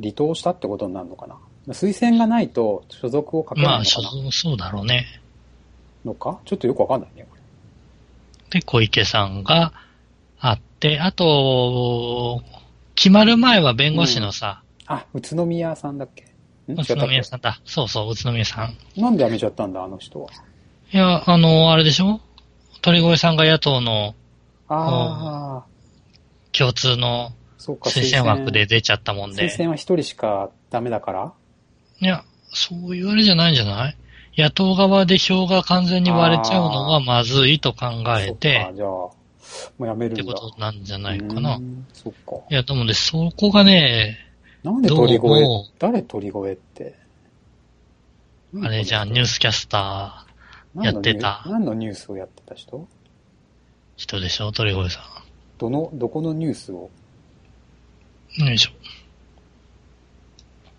[0.00, 1.36] 離党したってことになるのかな。
[1.68, 5.06] 推薦がないと所属をかけないまあ、のかな、所属そうだろうね。
[6.04, 6.40] のか？
[6.44, 7.26] ちょっとよくわかんないね。
[7.30, 9.72] これで、小池さんが
[10.38, 12.42] あって、あと、
[12.94, 16.24] 決まる前は弁護士のさ、あ、宇都宮さんだっけ？
[16.72, 16.80] ん？
[16.80, 17.60] 宇都宮さんだ。
[17.64, 18.76] そうそう、宇都宮さん。
[18.94, 20.28] けなんで辞めちゃったんだ、あの人は？
[20.92, 22.20] いや、あの、あれでしょ？
[22.82, 24.14] 鳥越さんが野党の
[24.68, 25.64] ああ、
[26.52, 29.56] 共通の推薦枠で出ちゃったもん推で。
[29.56, 31.32] 薦は一人しかダメだから？
[32.00, 33.96] いや、そういうあれじゃないんじゃない？
[34.36, 37.86] 野党側で票が完全に割れちゃうのがまずいと考
[38.18, 39.12] えそてじゃあ、も
[39.80, 40.12] う辞める。
[40.12, 41.60] ってことなんじゃないかなう。
[41.60, 42.36] んそっか。
[42.50, 44.18] いや、でもね、そこがね、
[44.62, 46.94] なんで鳥越どうも、誰鳥越って？
[48.62, 52.86] あれじゃん、ニュースキャスターやってた何のニュースをやってた人？
[53.96, 54.52] 人でしょ？
[54.52, 55.00] 鳥越さ
[55.58, 56.90] どの、どこのニュースを？
[58.38, 58.44] ん。
[58.46, 58.70] よいしょ。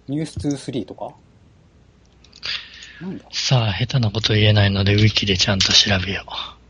[0.07, 1.13] ニュース23とか？
[3.01, 3.25] なんだ？
[3.31, 6.23] さあ、下手なこと言えないので、ウィキでちゃんと調べよ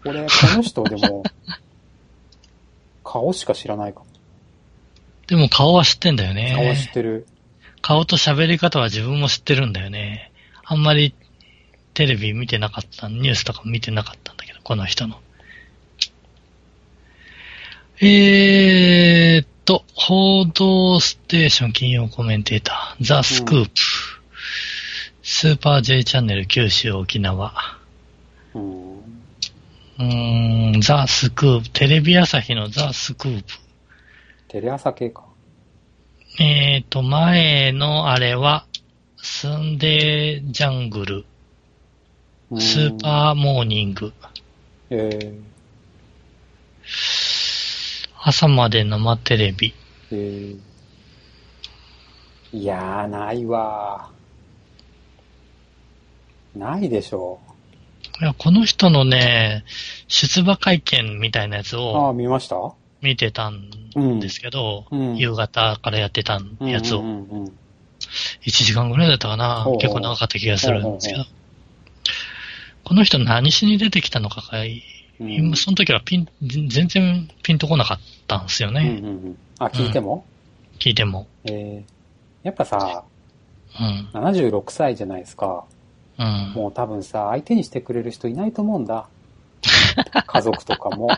[0.06, 0.10] う。
[0.10, 1.24] 俺、この人でも、
[3.04, 4.06] 顔しか知らないかも。
[5.28, 6.54] でも顔は知ってんだよね。
[6.56, 7.28] 顔は知ってる。
[7.82, 10.32] 顔と喋り方は自分も知ってるんだよね。
[10.64, 11.14] あんまり
[11.94, 15.20] テレビ見てなかった、ニュースとか見てなかったんだけど、この人の。
[18.00, 23.72] えーっと、報道ステーション金曜コメンテーター、ザ・スクープ、
[25.24, 27.54] スーパー J チャンネル九州沖縄、
[28.56, 28.98] うん。
[28.98, 33.54] うーん、ザ・スクープ、テレビ朝日のザ・スクープ。
[34.48, 35.24] テレ朝系か。
[36.40, 38.66] えーと、前のあれは、
[39.18, 41.26] スンデージャングル、
[42.50, 44.12] うんスーパーモーニング、
[44.90, 45.34] え
[48.24, 49.70] 朝まで生テレビ。
[49.70, 49.74] ー、
[50.12, 54.21] えー、いやー、ないわー。
[56.56, 57.40] ないでしょ
[58.22, 59.64] いや、この人のね、
[60.08, 61.80] 出馬会見みたいなやつう。
[61.80, 62.56] あをあ、見ました？
[63.02, 67.54] 見てたんですけど、うん夕方からやってたやつを、うんうんうんうん
[68.44, 71.24] 1時間ぐらいだったかな結構長かった気がするんですけど、
[72.84, 74.82] この人何しに出てきたのかが、うん
[75.20, 78.90] 今その時はピン、全然ピンとこなかったんですようんうね。
[79.00, 79.38] んうん。
[79.60, 80.26] あ、聞いても、
[80.80, 81.28] 聞いても。
[81.46, 81.84] えー、
[82.42, 83.04] やっぱさ、
[83.80, 84.20] うん。
[84.20, 85.64] 76歳じゃないですか。
[86.22, 86.62] うん。
[86.62, 89.08] もう多分さ、相手にしてくれる人いないと思うんだ。
[90.28, 91.10] 家族とかも、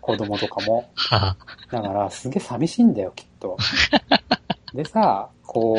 [0.00, 0.88] 子供とかも。
[0.94, 1.36] は
[1.70, 3.56] だから、すげえ寂しいんだよ、きっと。
[4.74, 5.78] でさ、こ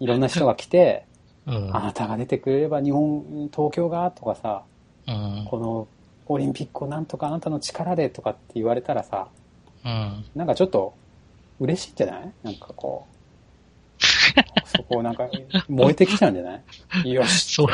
[0.00, 1.06] いろんな人が来て、
[1.46, 1.76] うん。
[1.76, 4.62] あなたが出てくれれば日本、東京が、とかさ、
[5.06, 5.46] うん。
[5.48, 5.86] この
[6.26, 9.28] オリンピックをなんとかあなたの力でとかって言われたらさ、
[9.84, 10.24] うん。
[10.34, 10.94] なんかちょっと
[11.60, 12.32] 嬉しいんじゃない？
[12.42, 13.13] なんかこう、
[14.66, 15.28] そこなんか
[15.68, 16.56] 燃えてきちゃうんじゃな
[17.04, 17.12] い？
[17.12, 17.54] よし。
[17.54, 17.68] そう、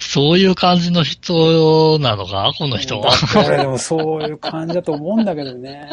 [0.00, 2.52] そういう感じの人なのか？
[2.58, 3.10] この人は。
[3.10, 5.88] だって俺でもそういう感じだと思うんだけどね。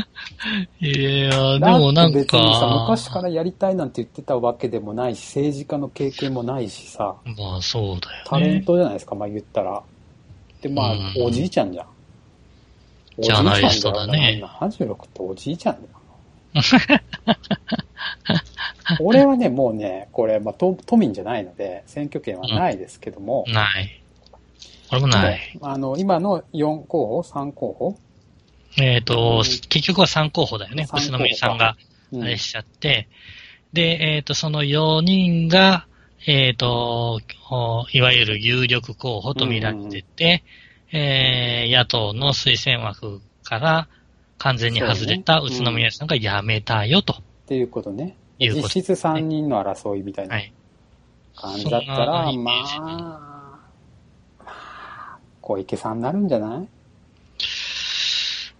[0.80, 0.86] い
[1.24, 8.22] や、でだもなんって別にさ、か、昔からやりたいなんて言ってたわけでもないし、政治家の経験もないしさ、まあそうだよね。
[8.26, 9.82] タレントじゃないですか、まあ言ったら。
[10.62, 11.86] で、まあうん、おじいちゃんじゃん。
[13.20, 15.88] ジャーナリストだじいちゃんだよ76っておじいちゃんだよ。
[19.00, 24.00] 俺はね、もうね、これ、まあ、都都民じゃないので、選挙権はないですけども、ない。
[24.90, 25.58] 俺もない。
[25.60, 27.98] あの、今の4候補 ?3 候補？
[28.80, 30.86] えっ、と、うん結局は3候補だよね。
[30.90, 31.76] 星野美さんが
[32.12, 33.08] うんあれしちゃって、
[33.72, 35.86] で、えっ、と、その4人が、
[36.26, 40.42] えっ、と、おいわゆる有力候補と見られてて、
[40.92, 43.88] えー野党の推薦枠から
[44.38, 47.16] 完全に外れた宇都宮さんが辞めたよと。
[47.48, 48.14] っていうことね。
[48.38, 50.52] いうこと実質3人の争いみたいなはい。
[51.34, 53.68] 感じだったら、なイメまあ、ま
[54.44, 56.68] あ、小池さんになるんじゃない？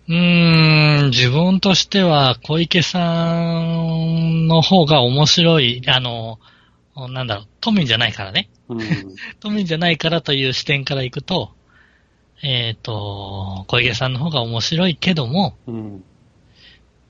[0.08, 6.38] うーん、自分としては小池さんの方が面白い、あの、
[7.10, 8.48] なんだろう、都民じゃないからね。
[8.70, 8.78] うん。
[9.40, 11.50] 都民じゃないからという視点からいくと、
[12.42, 16.04] えっ、と、小池さんの方が面白いけども、うん。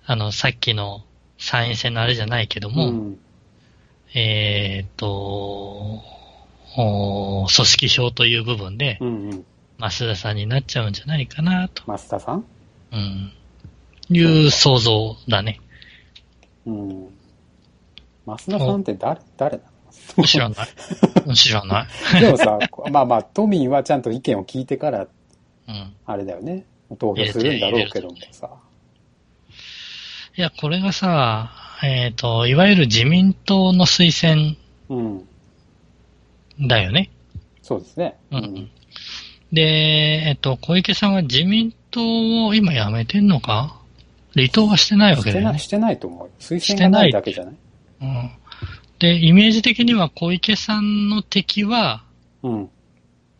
[0.06, 1.04] あの、さっきの
[1.38, 3.18] 参院選のあれじゃないけども、うん。
[4.14, 6.02] えっ、と、
[6.76, 9.44] お組織票という部分で、うんうん。
[9.78, 12.44] 増田さんになっちゃうんじゃないかなと、増田さん？
[12.90, 13.32] うん、
[14.10, 15.60] いう想像だね。
[16.66, 17.08] うん。
[18.26, 19.62] 増田さんって誰、誰な
[20.16, 20.24] の？
[20.24, 20.68] 知らない。
[21.36, 22.20] 知らない。
[22.20, 22.58] でもさ、
[22.90, 25.06] まあまあ、都民はちゃんと意見を聞いてから、
[25.68, 25.94] うん。
[26.06, 26.64] あれだよね。
[26.98, 28.50] 投票するんだろうけどもさ。
[30.38, 31.50] いや、これがさ、
[31.82, 34.54] えっ、と、いわゆる自民党の推薦
[34.88, 35.02] う
[36.64, 36.68] ん。
[36.68, 37.10] だよね。
[37.60, 38.16] そうですね。
[38.30, 38.70] うん。
[39.52, 39.62] で、
[40.28, 43.80] えっ、と、小池さんは自民党を今辞めてんのか？
[44.36, 45.58] 離党はしてないわしてない、けだよね。
[45.58, 46.30] してないと思うよ。
[46.38, 47.54] 推薦がないだけじゃない？
[48.02, 48.30] うん。
[49.00, 52.04] で、イメージ的には小池さんの敵は、
[52.44, 52.70] うん。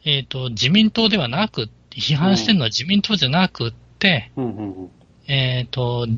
[0.04, 4.90] えっ、と、自民党ではなく、批判してるのは自民党じゃなくって、うんうんうん。
[5.28, 6.08] えっ、と、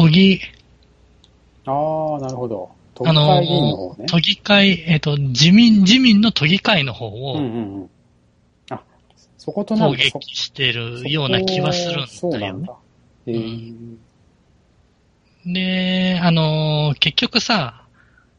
[0.00, 0.40] 都議、
[1.66, 2.70] ああ、なるほど。
[2.94, 4.06] 都議会議員の方ね。
[4.06, 7.90] 都議会、えっ、と、自民、自民の都議会の方をうんうんうん。
[8.70, 8.82] あ、
[9.36, 12.66] そことなん攻撃してるような気はするんだよね。
[12.66, 13.94] そうなん
[15.52, 17.84] で、あのー結局さ、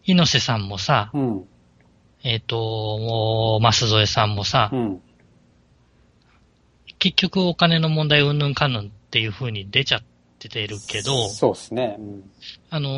[0.04, 1.45] 猪瀬さんもさ、うん。
[2.24, 5.02] えっ、と、もう、増添さんもさ、うん。
[6.97, 10.02] 結局お金の問題うんぬんかんぬんっていう風に出ちゃっ
[10.41, 11.97] ててるけど、そうですね。
[11.99, 12.23] うん。
[12.69, 12.89] あの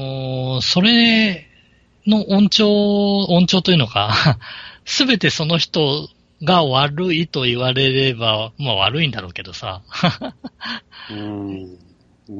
[0.59, 1.47] ーそれ
[2.05, 4.39] の音調、音調というのか、
[4.85, 6.09] すべてその人
[6.43, 9.81] が悪いと言われれば、まあ悪いんだろうけどさ、
[11.11, 11.77] うん。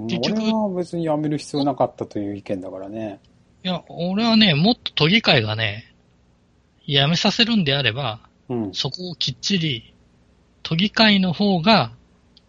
[0.07, 3.19] 結局俺は別に辞める必要なかったという意見だからね。
[3.63, 5.93] いや、俺はね、もっと都議会がね、
[6.87, 8.73] 辞めさせるんであれば、うん。
[8.73, 9.93] そこをきっちり、
[10.63, 11.91] 都議会の方が、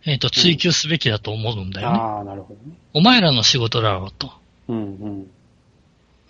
[0.07, 1.99] えっ、と、追求すべきだと思うんだよね。
[1.99, 2.77] ああ、なるほどね。
[2.93, 4.33] お前らの仕事だろうと。
[4.69, 5.31] うんうん。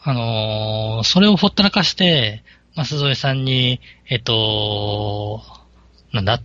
[0.02, 2.42] あのーそれをほったらかして、
[2.76, 5.42] 増添さんに、えっ、と、
[6.12, 6.40] なんだ、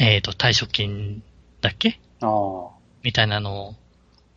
[0.00, 1.22] えっ、と、退職金
[1.60, 2.00] だっけ？
[2.20, 2.70] ああ。
[3.02, 3.76] みたいなの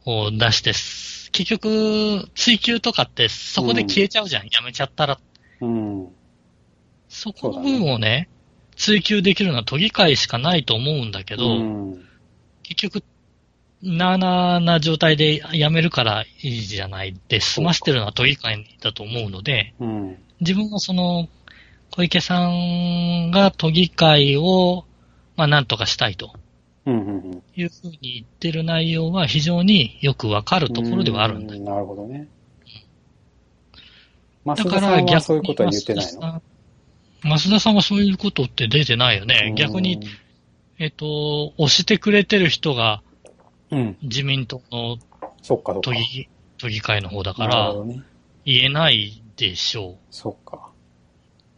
[0.05, 4.47] を出してす、結局、追求とかってそこで消えちゃうじゃん。
[4.47, 5.19] やめちゃったら。
[5.61, 6.07] うん。
[7.09, 8.29] そこの部分をね、
[8.77, 12.05] 追求できるのは都議会しかないと思うんだけど、うん。
[12.63, 13.03] 結局、
[13.81, 20.17] なあなあな状態で辞めるからいいじゃないで、済ましてるのは都議会だと思うので、うん。
[20.39, 21.27] 自分はその、
[21.91, 24.85] 小池さんが都議会を、
[25.35, 26.33] まあ、なんとかしたいと。
[26.85, 31.55] いうふうに言ってる内容は非常によくわかるところではあるんだ。
[31.55, 32.27] うなるほどね。
[34.45, 36.41] だから逆にそういうことは言ってないの？
[37.23, 39.53] 増田さんはそういうことって出てないよね。
[39.57, 39.99] 逆に、、
[40.79, 43.01] えっと、押してくれてる人が
[43.71, 43.97] うん。
[44.01, 44.97] 自民党の。
[45.81, 46.27] 都議、
[46.57, 47.73] 都議会の方だから。
[48.45, 50.71] 言えないでしょそっか。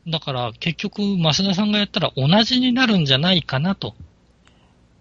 [0.08, 0.12] う。
[0.12, 3.94] だから結局、増田さんがやったら同じになるんじゃないかなと。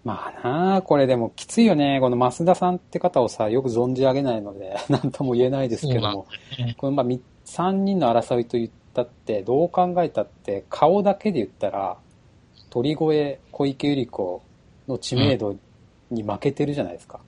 [0.03, 1.99] まあなあ、これでもきついよね。
[1.99, 6.27] この増田さんって方をさ、よく存じ上げないので、 なんとも言えないですけども。
[6.57, 6.75] ね。
[6.77, 8.69] このまあ、み3人の争いと言っ
[9.03, 11.97] たって、どう考えたって、顔だけで言ったら、
[12.69, 14.43] 鳥越、小池百合子
[14.87, 15.55] の知名度
[16.11, 17.19] に負けてるじゃないですか。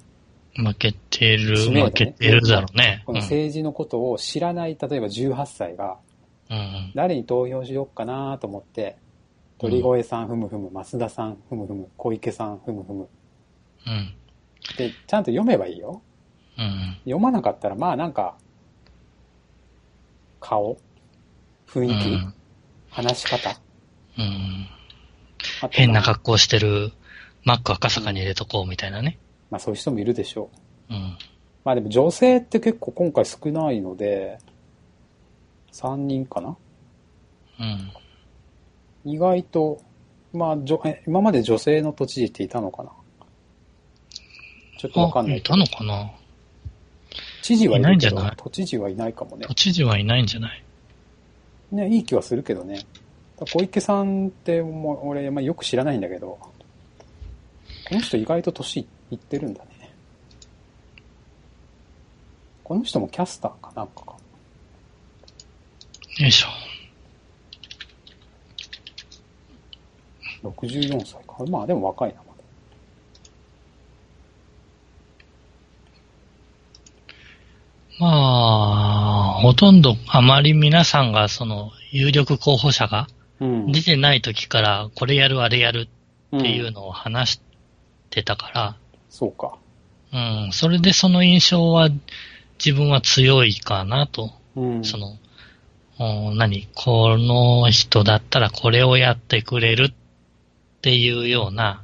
[0.55, 3.03] 負けてる、ね負けてるだろうね。
[3.05, 5.97] この政治のことを知らない、例えば18歳が、
[6.49, 8.97] うんうん誰に投票しようかなと思って、
[9.57, 13.07] 鳥越さんふむふむ、増田さんふむふむ、小池さんふむふむ。
[13.87, 14.13] うん。
[14.77, 16.01] で、ちゃんと読めばいいよ。
[16.57, 16.97] うん。
[17.05, 18.35] 読まなかったら、まあなんか、
[20.41, 20.77] 顔
[21.73, 22.33] 雰囲気、うん
[22.89, 23.57] 話し方
[24.17, 24.67] うん。
[25.69, 26.91] 変なまあ格好してる
[27.45, 29.17] マック赤坂に入れとこうみたいなね。
[29.49, 30.49] まあそういう人もいるでしょ
[30.89, 30.97] うん。
[30.97, 30.99] う。
[31.63, 34.39] まあでも女性って結構今回少ないので、
[35.71, 36.57] 3人かな？
[37.59, 37.91] うん。
[39.13, 39.81] 意外と、
[40.33, 42.91] まあ、じょえ今まで女性の都知事っていたのかな？
[44.77, 46.11] ちょっとわかんないいたのかな？
[47.41, 48.33] 知事はいないんじゃない？
[48.35, 49.53] 都知事はいないかもね都。
[49.53, 50.63] 知事はいないんじゃない？
[51.71, 52.85] ね、いい気はするけどね。
[53.37, 56.37] 小池さんってもう俺、まあ、よく知らないんだけど、
[57.89, 59.93] この人意外と年いってるんだね。
[62.63, 64.15] この人もキャスターかなんかか。
[66.19, 66.47] よいしょ。
[70.43, 71.43] 64歳か。
[71.49, 72.31] まあでも若いな、まだ。
[77.99, 78.60] まあ、
[79.41, 83.07] ほとんどあまり皆さんがその有力候補者が
[83.39, 83.71] うん。
[83.71, 86.01] 出てない時からこれやるあれやるっ
[86.37, 87.41] っていうのを話し
[88.09, 88.77] てたから、
[89.09, 89.57] そうか。
[90.13, 91.89] うん、それでその印象は
[92.63, 94.31] 自分は強いかなと。
[94.55, 94.83] うん。
[94.83, 95.17] その、
[95.99, 96.67] お何？
[96.73, 99.93] この人だったらこれをやってくれるっ
[100.81, 101.83] ていうような、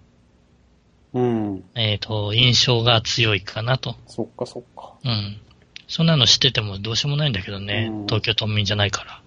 [1.13, 1.63] うん。
[1.75, 3.95] えっ、と、印象が強いかなと。
[4.07, 4.93] そっかそっか。
[5.03, 5.41] うん。
[5.87, 7.87] そんなの知っててもどうしようもないんだけどね。
[7.91, 9.21] うん東京都民じゃないから。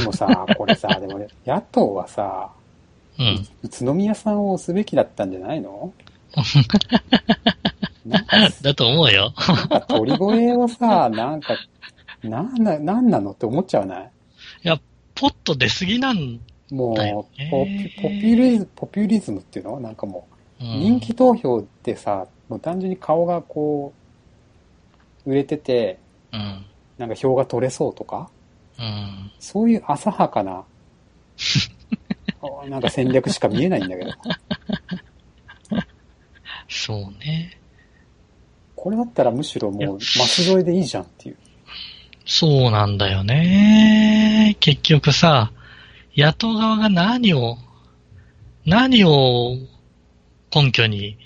[0.00, 2.50] でもさ、 これさ、でもね、野党はさ、
[3.18, 3.46] うん。
[3.62, 5.92] 宇都宮さんを押すべきだったんじゃないの？
[8.06, 9.32] なんか、だと思うよ。
[9.48, 10.22] なんか鳥越
[10.56, 11.56] をさ、なんか、
[12.22, 14.10] なんな、なんなのって思っちゃわない？
[14.64, 14.78] いや、
[15.14, 19.80] ポッと出すぎなん、もだよう、ねポピポピュリズ、ポピュリズムっていうの？
[19.80, 20.26] なんかも
[20.60, 24.03] う、うん、人気投票ってさ、もう単純に顔がこう、
[25.26, 25.98] 売れてて、
[26.32, 26.64] うん。
[26.98, 28.30] なんか票が取れそうとか、
[28.78, 29.32] うん。
[29.38, 30.64] そういう浅はかな、
[32.68, 34.10] なんか戦略しか見えないんだけど。
[36.68, 37.58] そうね。
[38.74, 41.36] これだったらむしろもう、マス添えでいいじゃんっていう。
[42.26, 44.56] そうなんだよね。
[44.60, 45.52] 結局さ、
[46.16, 47.56] 野党側が何を、
[48.66, 49.56] 何を
[50.54, 51.18] 根拠に、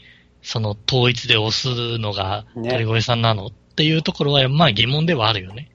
[0.42, 5.70] その統一で押すのがね鳥越さんなの、っていうところは、まあ疑問ではあるよね。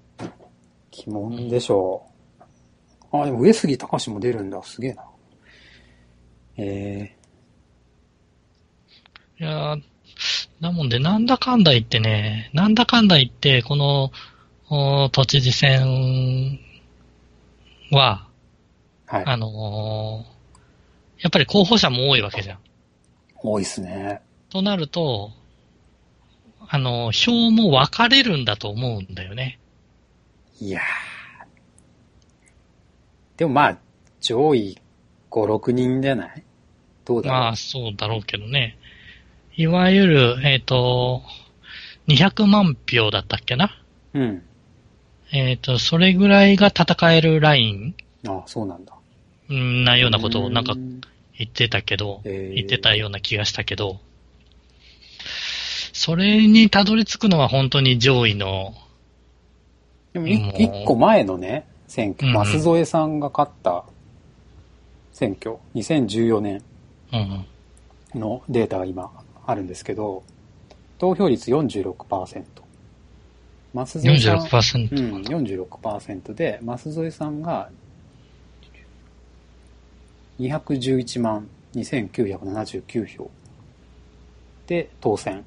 [0.92, 2.04] 疑問でしょ
[3.12, 3.18] う。
[3.18, 4.62] あ、でも上杉隆も出るんだ。
[4.62, 5.06] すげえな。
[6.58, 7.16] え
[9.40, 9.82] いやー
[10.60, 14.12] だもんで、なんだかんだ言ってね、なんだかんだ言って、この、
[14.70, 16.60] お都知事選
[17.90, 19.26] は、ー、はい。
[19.26, 20.34] あのー
[21.22, 22.60] やっぱり候補者も多いわけじゃん。
[23.42, 24.22] 多いっすね。
[24.50, 25.32] となると、
[26.70, 29.60] あの、票も分かれるんだと思うんだよね。
[30.60, 30.84] いやー。
[33.38, 33.78] でもまあ、
[34.22, 34.78] 上位
[35.30, 36.44] 5、6人じゃない？
[37.06, 37.40] どうだろう。
[37.42, 38.78] まあ、そうだろうけどね。
[39.56, 41.22] いわゆる、えっ、と、
[42.08, 43.70] 200万票だったっけな？
[44.14, 44.44] うん。
[45.32, 47.96] えっ、と、それぐらいが戦えるライン
[48.28, 48.94] あそうなんだ。
[49.52, 50.76] んなようなことをなんかう
[51.38, 54.00] 言ってたけど、へー言ってたような気がしたけど、
[56.06, 58.74] それにたどり着くのは本当に上位の、
[60.12, 62.36] でも一個前のね、選挙、うん。
[62.36, 63.86] うん舛添さんが勝った
[65.14, 66.62] 選挙、2014年
[67.14, 69.14] うん、のデータが今
[69.46, 70.24] あるんですけど、
[70.98, 72.44] 投票率46%。
[73.74, 75.16] 舛添さん、46%。
[75.16, 77.70] うん、46%で、舛添さんが
[80.38, 83.32] 211万2979票。
[84.68, 85.46] で当選。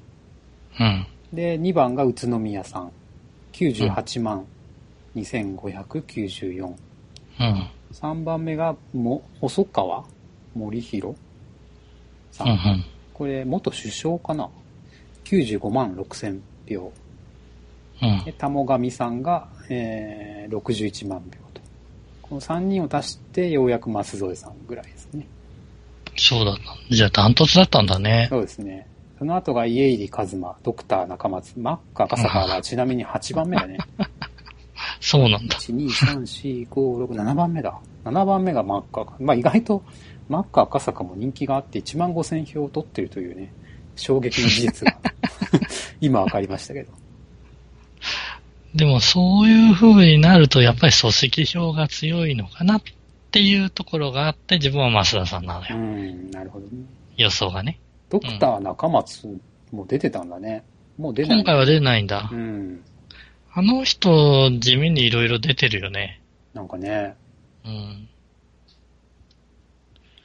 [0.79, 1.07] うん。
[1.33, 2.91] で、2番が宇都宮さん。
[3.53, 4.45] 98万
[5.15, 6.65] 2594。
[6.65, 7.69] うん。
[7.93, 10.03] 3番目がも、細川？
[10.55, 11.15] 森弘
[12.31, 12.47] さん。
[12.47, 12.53] うん。
[12.53, 12.85] うん。
[13.13, 14.49] これ、元首相かな
[15.25, 16.91] ?95 万6000票。
[18.01, 21.61] うんで、玉上さんが、えー、61万票と。
[22.21, 25.27] この3人を足して、ようやく舛添さんぐらいですね。
[26.15, 26.61] そうだった。
[26.89, 28.27] じゃあダントツだったんだね。
[28.29, 28.87] そうですね。
[29.17, 33.77] その後が家入一馬、ドクター中松、マッカ赤坂はちなみに8番目だね。
[35.01, 35.57] そうなんだ。
[35.57, 37.79] 1、2、3、4、5、6、7番目だ。
[38.05, 39.13] 7番目がマッカー。
[39.19, 39.83] まあ意外と
[40.29, 43.51] マッカー赤坂も人気があって1万5000票を取ってるというね、
[43.95, 44.97] 衝撃の事実が
[45.99, 46.91] 今分かりましたけど。
[48.75, 52.81] でもそういう風になるとやっぱり組織票が強いのかなっ
[53.31, 55.77] ていうところがあって自分は増田さんなのうよ。
[55.77, 56.83] ん、なるほどね。
[57.15, 57.79] 予想がね。
[58.09, 59.27] ドクター中松
[59.71, 60.63] も出てたんだね。
[60.97, 61.37] もう出ない。
[61.39, 62.35] 今回は出ないんだう。
[62.35, 62.83] ん。
[63.53, 66.21] あの人地味にいろいろ出てるよね。
[66.53, 67.15] なんかね、
[67.65, 68.07] うん。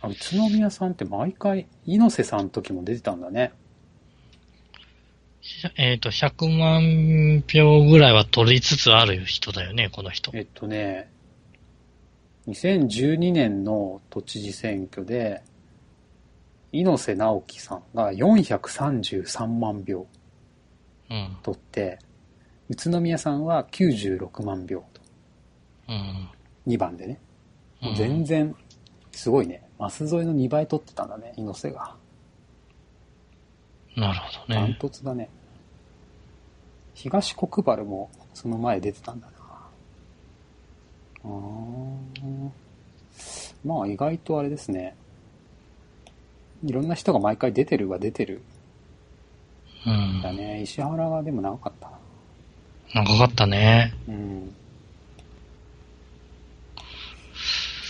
[0.01, 3.53] あ宇都宮さんって毎回、猪瀬さんの時も出てたんだね。
[5.77, 10.31] えっ、と、100万票ぐらいは取りつつある人だよね、この人。
[10.35, 11.11] えっとね、
[12.49, 15.43] 2012年の都知事選挙で、
[16.73, 20.07] 猪瀬直樹さんが433万票
[21.11, 21.37] うん。
[21.43, 21.99] 取って、
[22.71, 24.85] 宇都宮さんは96万票と。
[25.89, 26.29] うん。
[26.67, 27.21] 2番でね。
[27.83, 28.55] うん全然、
[29.11, 29.63] すごいね。
[29.79, 31.97] マスの2倍取ってたんだね、猪瀬が。
[33.97, 34.79] なるほどダンね。
[34.81, 35.29] トツだね。
[36.95, 39.33] 東国原もその前出てたんだな。
[41.25, 42.51] あー
[43.65, 44.97] まあ意外とあれですね。
[46.65, 48.43] いろんな人が毎回出てるは出てる
[49.87, 50.33] うんんだ。
[50.33, 50.63] ね。
[50.63, 51.91] 石原がでも長かった
[52.95, 53.05] な。
[53.05, 53.93] 長かったね。
[54.09, 54.55] うん。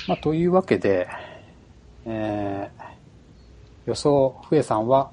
[0.09, 1.07] まあというわけで、
[2.07, 2.83] えー、
[3.87, 5.11] 予想、ふえさんは、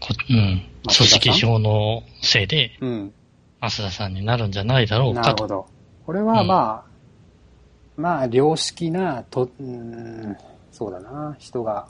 [0.00, 0.66] こうん。
[0.82, 3.12] 組織票のせいで、うん、
[3.60, 5.26] 増田さんになるんじゃないだろうかと。
[5.28, 5.66] なるほど。
[6.06, 6.90] これはまあ、
[7.96, 10.36] まあ、良識な、と、うーん、
[10.80, 11.88] そうだな、人が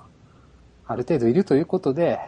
[0.85, 2.19] ある程度いるということで、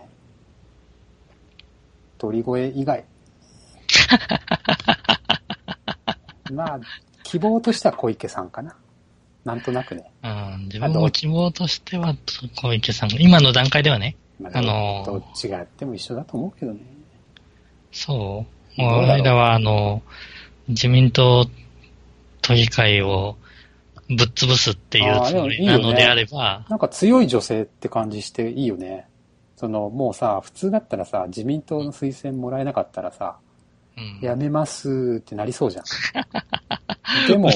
[2.18, 3.04] 鳥越以外。
[6.54, 6.80] まあ、
[7.24, 8.76] 希望としては小池さんかな。
[9.44, 10.08] なんとなくね。
[10.22, 10.66] うん。
[10.66, 12.14] 自分の希望としては、
[12.54, 16.80] 小池さんが、今の段階ではね、まあのーどっちがやっても一緒だと思うけどね。
[17.90, 18.46] そ
[18.78, 18.80] う。
[18.80, 20.00] どうだろうこの間は、あの、
[20.68, 21.50] 自民党
[22.40, 23.36] 都議会を
[24.16, 29.06] ぶっ潰すっていうつもりなのであれば、なんか強い女性って感じしていいよね。
[29.56, 33.36] その、もうさ、普通だったらさ、自民党の推薦もらえなかったらさ、
[33.96, 35.84] うんやめますってなりそうじゃん。
[37.28, 37.50] でも、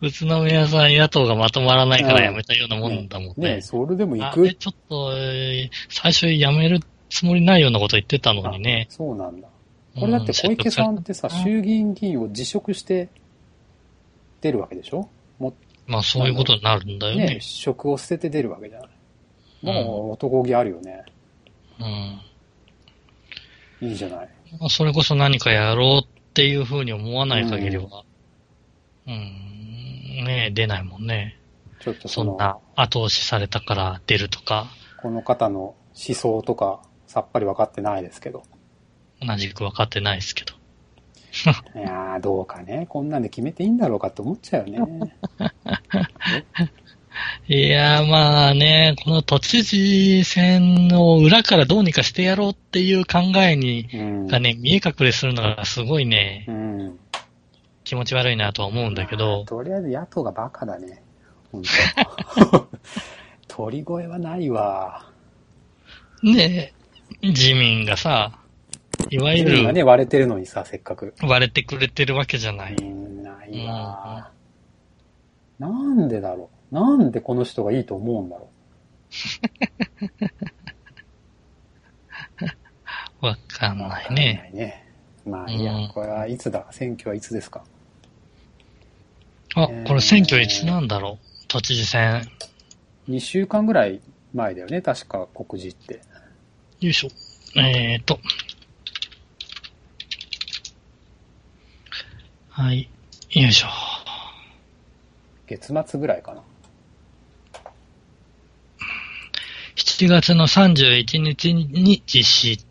[0.00, 3.56] 宇都宮さん野党がまとまらないからやめたようなもんだもんね。
[3.56, 8.86] ね、それでも行あくれちょっと、えー最初やめるつもりないようなこと言ってたのにね。
[8.90, 9.46] そうなんだ。
[9.98, 13.08] これだって小池さんってさ、うん衆議院議員を辞職して
[14.40, 14.98] 出るわけでしょ？
[15.02, 15.10] も
[15.90, 17.38] まあそういうことになるんだよね、ね。
[17.40, 18.88] 職を捨てて出るわけじゃない。
[19.62, 21.04] もう男気あるよね。
[23.80, 23.88] うん。
[23.88, 24.28] いいじゃない。
[24.60, 28.04] まあそれこそ何かやろうっていうふうに思わない限りは、
[29.08, 31.36] うん、ねえ出ないもんね。
[31.80, 34.68] ちょっとそんな後押しされたから出るとか、
[35.02, 38.44] この方の思想とかさっぱり分かってないですけど。
[39.20, 40.54] 同じく分かってないですけど。
[41.74, 42.86] いやー、どうかね。
[42.88, 45.14] こんなんで決めていいんだろうかって思っちゃうよね。
[47.48, 54.26] いやーまあね、この都知事選を裏からどうにかしてやろうっていう考えに、うん。
[54.26, 56.98] がね、見え隠れするのがすごいねう、ん。
[57.84, 61.02] 気持ち悪いなとは思うんだけど、とりあえず野党がバカだね。
[61.50, 61.62] 本
[62.50, 62.68] 当
[63.48, 65.06] 鳥越はないわ。
[66.22, 66.72] ね
[67.22, 68.39] え、自民がさ、
[69.08, 71.14] いわゆるがね、割れてるのにさ、せっかく。
[71.22, 72.74] 割れてくれてるわけじゃない。
[72.74, 74.30] うん、ないわ。
[75.58, 76.74] なんでだろう。
[76.74, 78.48] なんでこの人がいいと思うんだろ
[83.20, 83.78] わかんう。
[83.88, 84.06] ないね。
[84.06, 84.86] わかんないね。
[85.26, 86.66] まあいいやうん、これはいつだ？
[86.70, 87.62] 選挙はいつですか？
[89.54, 91.26] あ、これ選挙いつなんだろう？
[91.48, 92.22] 都知事選。
[93.08, 94.00] ?2 週間ぐらい
[94.32, 96.00] 前だよね、確か告示って。
[96.80, 97.08] よいしょ。
[97.60, 98.18] えーと。
[102.60, 102.90] はい。
[103.30, 103.68] よいしょ。
[105.46, 106.42] 月末ぐらいかな。
[109.76, 112.66] 7月の31日に実施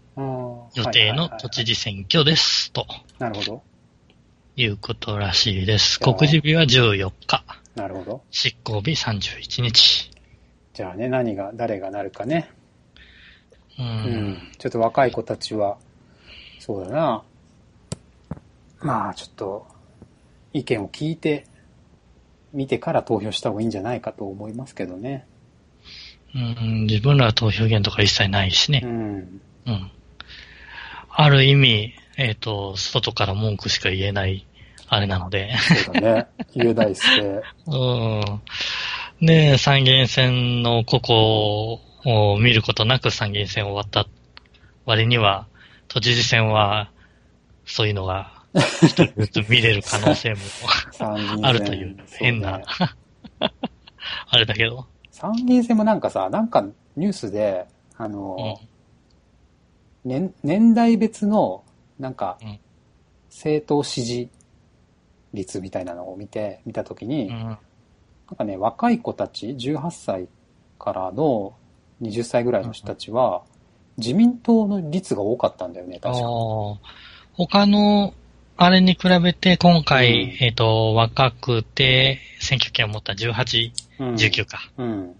[0.75, 1.65] 予定の都知。
[1.65, 2.71] 事選挙です。
[2.71, 2.85] と
[3.17, 3.63] なるほど。
[4.57, 5.99] いうことらしいです。
[5.99, 7.43] 告示日は14日。
[7.73, 8.21] なるほど。
[8.29, 10.11] 執行日31日。
[10.75, 12.51] じゃあね、何が、誰がなるかね。
[13.79, 13.81] う。
[13.81, 13.87] うん
[14.33, 14.51] ん。
[14.59, 15.79] ちょっと若い子たちは、
[16.59, 17.23] そうだな。
[18.81, 19.78] まあ、ちょっと、
[20.53, 21.45] 意見を聞いて、
[22.53, 25.27] 見てから投票した方がいいんじゃないかと思いますけどね。
[26.35, 28.87] うん、自分らは投票権とか一切ないしねう。
[28.87, 29.41] ん。
[29.65, 29.91] うん。
[31.09, 34.45] ある意味、えっ、と、外から文句しか言えない、
[34.87, 35.55] あれなので。
[35.85, 36.27] そうだね。
[36.53, 37.41] 家大輔。
[37.67, 39.25] うん。
[39.25, 44.07] ねえ、参議院選のここを見ることなく参議院選終わった
[44.85, 45.47] 割には、
[45.87, 46.89] 都知事選は、
[47.65, 50.37] そういうのが、一人ずつ見れる可能性も
[51.43, 52.61] あるという変な、
[54.29, 54.87] あれだけど。
[55.11, 58.59] 参議院選もなんかさ、なんかニュースで、あの、
[60.03, 61.63] 年、年代別の、
[61.99, 62.59] なんかうん、
[63.29, 64.29] 政党支持
[65.33, 67.33] 率みたいなのを見て、見たときに、うん。
[67.33, 67.57] なん
[68.37, 70.27] かね、若い子たち、18歳
[70.77, 71.55] からの
[72.01, 73.43] 20歳ぐらいの人たちは、
[73.97, 76.25] 自民党の率が多かったんだよね、あ確か。
[76.25, 76.77] ー
[77.33, 78.13] 他の、
[78.61, 84.69] あれに比べて、今回、うんえっ、と、若くて、選挙権を持った18、うん19か。
[84.77, 85.15] うん。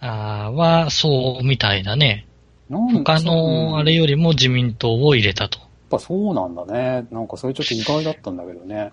[0.00, 2.26] あーは、そうみたいだね。
[2.68, 5.58] 他の、あれやっよりも自民党を入れたと。
[5.88, 7.06] ぱそうなんだね。
[7.10, 8.92] なんかそれちょっと意外だったんだけどね。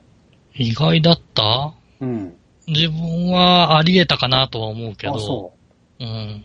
[0.55, 1.73] 意外だった？
[1.99, 2.35] うん。
[2.67, 5.19] 自分はあり得たかなとは思うけあ、ど。
[5.19, 5.53] そ
[5.99, 6.43] うん。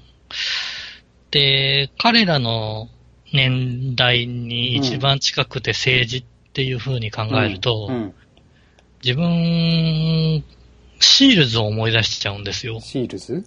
[1.30, 2.88] で、彼らの
[3.32, 7.36] 年代に一番近くて政治っていう風に考う。
[7.36, 8.14] えると、うん。
[9.04, 10.42] 自分、
[11.00, 12.80] シールズを思い出しちゃうんですよ。
[12.80, 13.44] シールズ？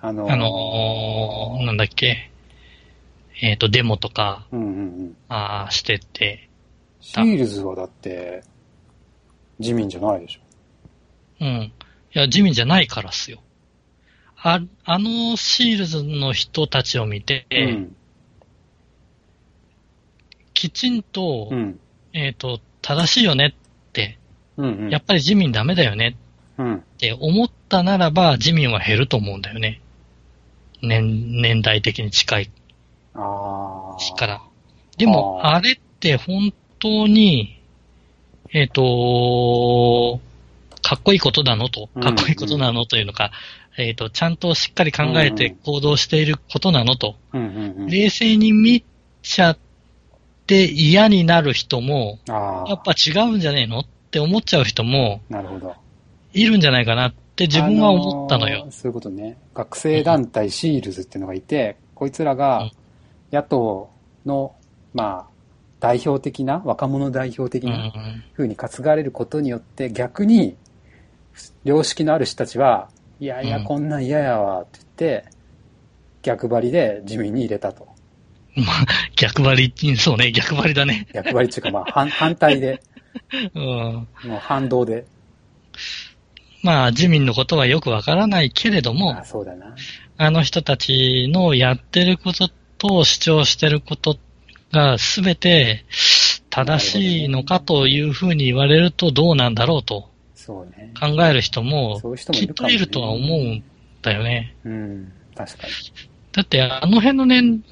[0.00, 2.30] あのーあのーなんだっけ？
[3.40, 4.70] えっ、と、デモとか、うんうんう
[5.04, 5.16] ん。
[5.28, 6.48] あーしてて、
[7.00, 8.44] シールズはだって、
[9.58, 10.40] 自民じゃないでしょ。
[11.40, 11.48] うん。
[11.48, 11.72] い
[12.12, 13.42] や、自民じゃないからっすよ。
[14.36, 17.96] あ、あのシールズの人たちを見て、うん。
[20.54, 21.80] きちんと、うん。
[22.12, 24.18] えっ、と、正しいよねって、
[24.56, 24.90] うんうん。
[24.90, 26.16] やっぱり自民ダメだよね
[26.58, 26.76] うん。
[26.76, 29.80] って思ったならば、自民は減ると思うんだよね。
[30.82, 32.50] 年、年代的に近い
[33.14, 34.16] ああ。
[34.16, 34.42] から。
[34.98, 37.58] でも、あれって本当に、
[38.52, 40.20] えっ、と、
[40.82, 43.30] かっこいいことなのと、うんかっこいいことなのというのか、
[43.78, 47.86] えっ、と、ちゃんとしっかり考えてうん行動していることなのと、うんうんうん。
[47.86, 48.84] 冷静に見
[49.22, 49.71] ちゃって
[50.48, 52.18] 嫌になる人も。
[52.26, 53.80] やっぱ違うんじゃねえの？
[53.80, 55.74] って思っちゃう人もなるほど。
[56.32, 58.68] いるんじゃないかなって自分は思ったのよあ。
[58.68, 59.38] ーそういうことね。
[59.54, 62.72] 学生団体シールズっていうのがいて、こいつらうがん
[63.32, 63.90] 野党
[64.26, 64.54] の、
[64.92, 65.32] まあ、
[65.80, 67.92] 代表的な、若者代表的うなん
[68.36, 70.56] 風に担がれることによって、逆に、
[71.64, 72.90] 良識のある人たちは、
[73.20, 75.24] いやいや、うんこんなん嫌やわって言って、
[76.22, 77.88] 逆張りで自民に入れたと。
[78.56, 78.86] まあ、
[79.16, 81.06] 逆張り、そうね、逆張りだね。
[81.12, 82.82] 逆張りっていうか、まあ、反 反対で、
[83.54, 83.62] うん。
[83.62, 85.04] もう反動で。
[86.62, 89.74] まあ、自民のことはよくわからないけれどもあ、そうだな。
[90.16, 92.48] あの人たちのやってること
[92.78, 94.18] と主張してること
[94.70, 95.84] がすべて
[96.50, 100.92] 正しいのかというふうに言われるとどうなんだろうとそうね。
[100.98, 102.00] 考える人も
[102.32, 103.64] きっといるとは思うん
[104.02, 104.56] だよね。
[104.64, 105.12] うん。
[105.34, 105.72] 確かに。
[106.32, 107.62] だってあの辺の年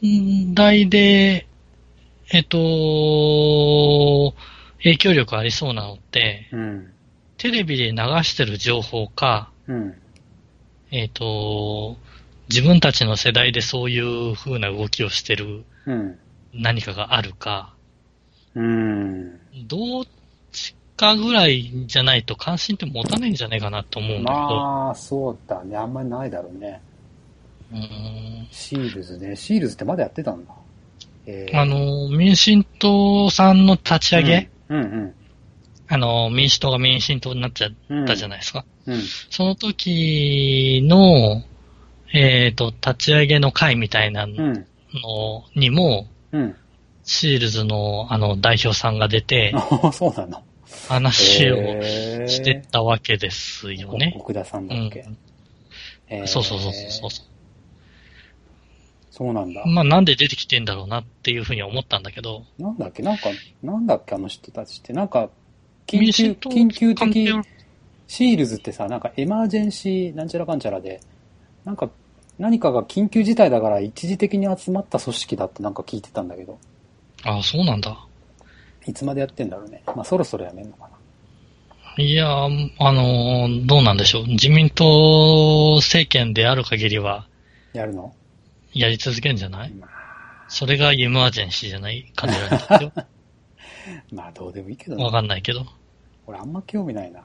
[0.55, 1.47] 代で、
[2.31, 4.35] えっと、
[4.79, 6.93] 影響力ありそうなのって、うん。
[7.39, 9.95] テレビで流してる情報か、うん。
[10.91, 11.97] えっ、と、
[12.51, 15.65] 自分たちの世代でそういう風な動きをしてる。
[16.53, 17.75] 何かがあるか、
[18.55, 19.39] うん。
[19.67, 20.05] どっ
[20.53, 24.57] ちかぐらいじゃないと関心って持たないんじゃないかなと思うんだけど。
[24.57, 25.77] まあ、そうだね。
[25.77, 26.81] あんまりないだろうね。
[27.73, 29.37] うーんシールズね。
[29.37, 30.53] シールズってまだやってたんだ。
[31.27, 35.15] えーあの、民進党さんの立ち上げ、うんうん
[35.93, 38.07] あの、民主党が民進党になっちゃっうん。
[38.07, 38.65] たじゃないですか。
[38.87, 39.01] うん。
[39.31, 41.43] その時の、
[42.13, 44.67] えっ、と、立ち上げの会みたいなのうん。
[45.61, 46.57] にも、うん。
[47.03, 49.53] シールズのあの代表さんが出て、
[49.93, 50.45] そうなの。
[50.89, 51.57] 話を
[52.29, 54.15] してたわけですよね。
[54.17, 55.05] 奥田さんだうんっけ。
[56.09, 57.23] えーそうそうそうそうそ
[59.11, 59.69] そうなんだう。。
[59.69, 63.03] まあなんで出てきてんだろうなっていうふうには思ったんだけど、なんだっけ？
[63.03, 63.29] なんか、
[63.63, 64.15] なんだっけ？
[64.15, 64.93] あの人たちって。
[64.93, 65.29] なんか、
[65.87, 67.33] 緊急、緊急的
[68.07, 71.01] シールズってさ、なんかエマージェンシーなんちゃらかんちゃらで、
[71.65, 71.91] なんか、
[72.39, 76.59] 何かが緊急事態だから一時的に集まった組織だってなんか聞いてたんだけど、
[77.25, 78.07] ああ、そうなんだ。
[78.87, 79.83] いつまでやってんだろうね。
[79.87, 82.03] まあそろそろやめんのかな。
[82.03, 84.27] いやー、あのーどうなんでしょう。
[84.27, 87.27] 自民党政権である限りは、
[87.75, 88.15] やるの？
[88.73, 89.71] やり続けるんじゃない？
[89.71, 89.91] まあ、
[90.49, 92.11] それがエマージェンシーじゃない？
[92.15, 92.93] 感じなんですよ。
[94.13, 95.11] まあどうでもいいけどわね。
[95.11, 95.61] かんないけど。
[95.61, 95.65] い
[96.27, 97.21] 俺あんま興味ないな。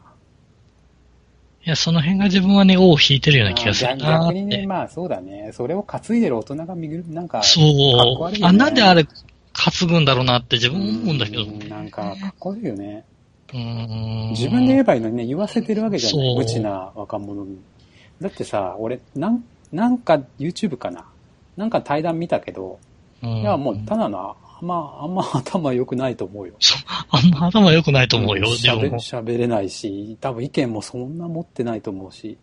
[1.63, 4.35] や、その辺が自分はね、尾を引いてるような気がするあなーって。
[4.35, 5.49] 逆にね、まあそうだね。
[5.51, 8.45] それを担いでる大人が見る、なんか、そう。
[8.45, 11.43] あ、なんであれ担ぐんだろうなって自分思うんだけど。
[11.43, 13.03] うんなんか、かっこいいよね。
[13.51, 16.35] うーん自分で言えばいいのにね、言わせてるわけじゃない。
[16.35, 17.57] 無知な若者に。
[18.21, 21.05] だってさ、俺、なん、なんか YouTube かな。
[21.57, 22.79] なんか対談見たけど、
[23.23, 26.53] うんいや、もうただの、あんま、あんま 頭良くないと思うよ。
[27.09, 32.37] あんま頭良くないと思うよ、自喋れないし、多分意見もそんな持ってないと思うし。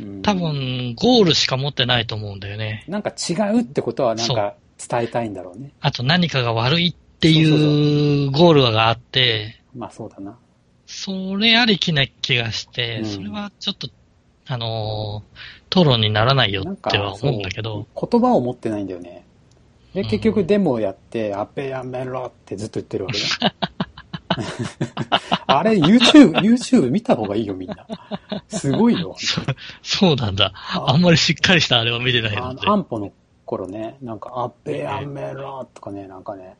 [0.00, 2.84] うん多分、ゴールしか持ってないと思うんだよね。
[2.88, 4.54] なんか違うってことはなんか
[4.88, 5.72] 伝えたいんだろうね。
[5.80, 10.36] あと何かが悪いっていうゴールがあって、まあそうだな。
[10.86, 13.88] それありきな気がして、うんそれはちょっと、
[14.52, 19.24] あのー討論にならないよっては思うんだけど、そう言葉を持ってないんだよね。
[19.94, 23.24] で、結局デモをやって、アッペやめろってずっと言ってるわけね。
[25.46, 27.86] あれ、YouTube、YouTube 見た方がいいよ、みんな。
[28.48, 29.16] すごいよ。
[29.82, 30.52] そうなんだ。
[30.54, 32.68] あんまりしっかりしたあれは見てないあの、ので。
[32.68, 33.12] 安保の
[33.46, 36.56] 頃ね、なんか、アッペやめろとかね、なんかね、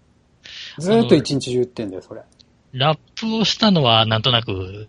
[0.78, 2.22] ずーっと一日中言ってんだよ、それ。
[2.72, 4.88] ラップをしたのはなんとなく、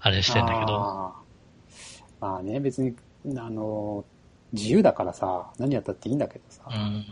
[0.00, 1.27] あれしてんだけど。
[2.20, 2.94] まあね、別に、
[3.36, 4.04] あの、
[4.52, 6.62] 自由だからさ、何やったっていいんだけどさ。
[6.68, 7.06] うん。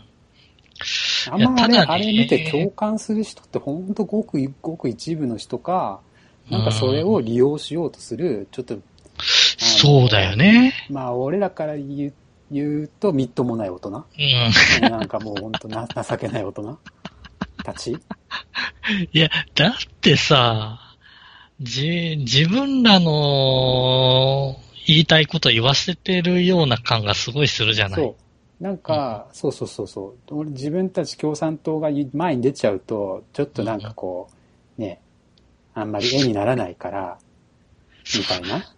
[1.29, 5.99] あんまあれ、ねあれ見て共感する人ってほんとごくごく一部の人か、
[6.49, 8.77] なんかそれを利用しようとする、ちょっと、
[9.19, 10.73] そうだよね。
[10.89, 12.13] まあ俺らから言う
[12.51, 13.89] 言うとみっともない大人。
[13.89, 14.89] うん。
[14.89, 16.79] なんかもうほんとな情けない大人
[17.63, 17.97] たち。
[19.11, 20.79] いや、だってさ、
[21.59, 24.57] じ、自分らの
[24.87, 28.01] 言いたいこと言わせてるような感がすごいするじゃない。
[28.01, 28.15] そ
[28.59, 28.63] う。
[28.63, 30.35] なんか、そうそうそうそう。
[30.35, 34.29] 俺自分たち共産党が前に出ちゃうと、ちょっとなんかこ
[34.79, 35.01] う、ね、
[35.73, 37.17] あんまり絵にならないから、
[38.17, 38.73] みたいな。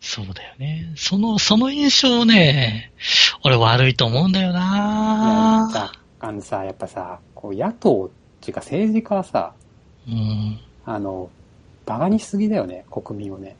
[0.00, 0.92] そうだよね。
[0.96, 2.92] その、その印象ね、
[3.42, 8.10] 俺悪いと思うんだよいやなさ、あのさ、やっぱさ、こう野党っ
[8.42, 9.54] ていうか政治家はさ、
[10.06, 10.60] うん。
[10.84, 11.30] あの、
[11.86, 13.56] バカにしすぎだよね、国民をね。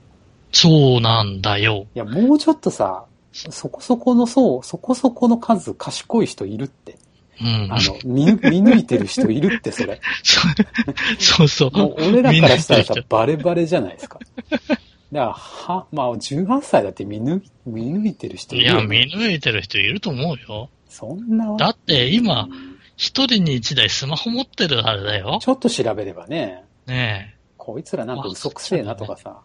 [0.55, 1.87] そうなんだよ。
[1.95, 6.97] いや、もうちょっとさ、そこそこのそう、そこそこの数賢い人いるって。
[7.41, 7.69] うん。
[7.71, 10.01] あの、見ぬ、見抜いてる人いるって、それ。
[11.19, 11.71] そうそう。
[11.77, 14.21] もう俺らからしたらさバレバレじゃないですか。
[14.31, 14.79] だか
[15.13, 19.07] ら、は、まあ、18歳だって見抜い、見抜いてる人いいや、るよ、ね。
[19.07, 20.71] 見抜いてる人いると思うよ。
[20.89, 22.49] そんなわだって今、
[22.97, 25.41] 一人に一台スマホ持ってるあれだよ。
[25.43, 27.35] ちょっと調べればね、ねえ。
[27.57, 29.41] こいつらなんか嘘くせえなとかさ、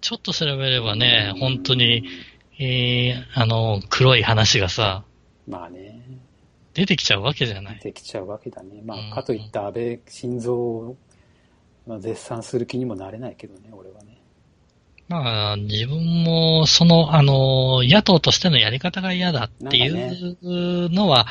[0.00, 2.04] ちょっと調べればね、本当に、
[2.58, 5.04] えー、あの、黒い話がさ、
[5.48, 6.00] まあね、
[6.74, 7.80] 出てきちゃうわけじゃない。
[7.80, 8.82] できちゃうわけだね。
[8.84, 10.96] まうんあ、かといった安倍晋三を、
[11.86, 14.18] まあ、絶賛する気にもなれないけどね、俺はね。
[15.08, 21.26] まあ、自分も、その、あの、野党としてのやり方が嫌だっていうのは、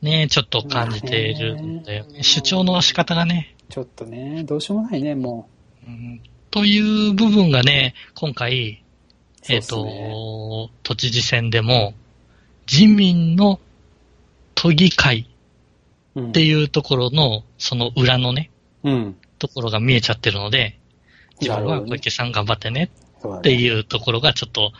[0.00, 2.22] ね、ちょっと感じているんだよね。
[2.22, 5.48] 主張の仕方がね、ちょっとね、どうしようもないね、も
[5.86, 6.20] うん
[6.52, 8.84] という部分がね、今回、
[9.48, 11.94] えっ、そうっすと、都知事選でも、
[12.70, 13.58] 自民の
[14.54, 15.26] 都議会
[16.14, 16.20] う。
[16.20, 16.28] うん。
[16.28, 18.50] っていうところの、その裏のね、
[18.84, 19.16] うん。
[19.38, 20.78] ところが見えちゃってるので、
[21.40, 22.90] 自分は小池さん頑張ってね
[23.26, 24.72] っていうところがちょっと、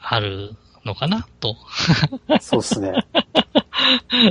[0.00, 0.54] ある
[0.84, 1.56] のかなと。
[2.40, 2.92] そうっすね。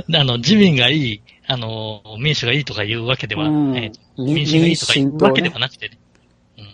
[0.08, 5.98] で あの、自民がいい、あの、民主がいいとかいうわけでは、うんえーみ民主がいいとかいうわけではなくてね。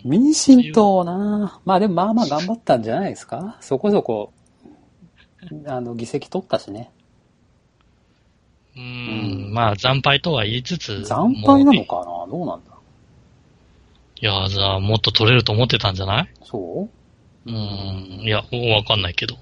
[0.07, 3.57] うん民進党なまあでもまあまあ頑張ったんじゃないですか？
[3.61, 4.31] そこそこ、
[5.67, 6.91] あの、議席取ったしね。
[8.75, 11.03] ううんん、まあ、惨敗とは言いつつ。
[11.05, 12.31] 惨敗なのもかな？
[12.31, 12.71] どうなんだ？
[12.71, 12.77] う
[14.21, 16.29] いや、じゃあ、もっと取れると思ってたんじゃない？
[16.43, 16.87] そ
[17.45, 17.51] う？
[17.51, 18.37] ん、いや、
[18.75, 19.35] わかんないけど。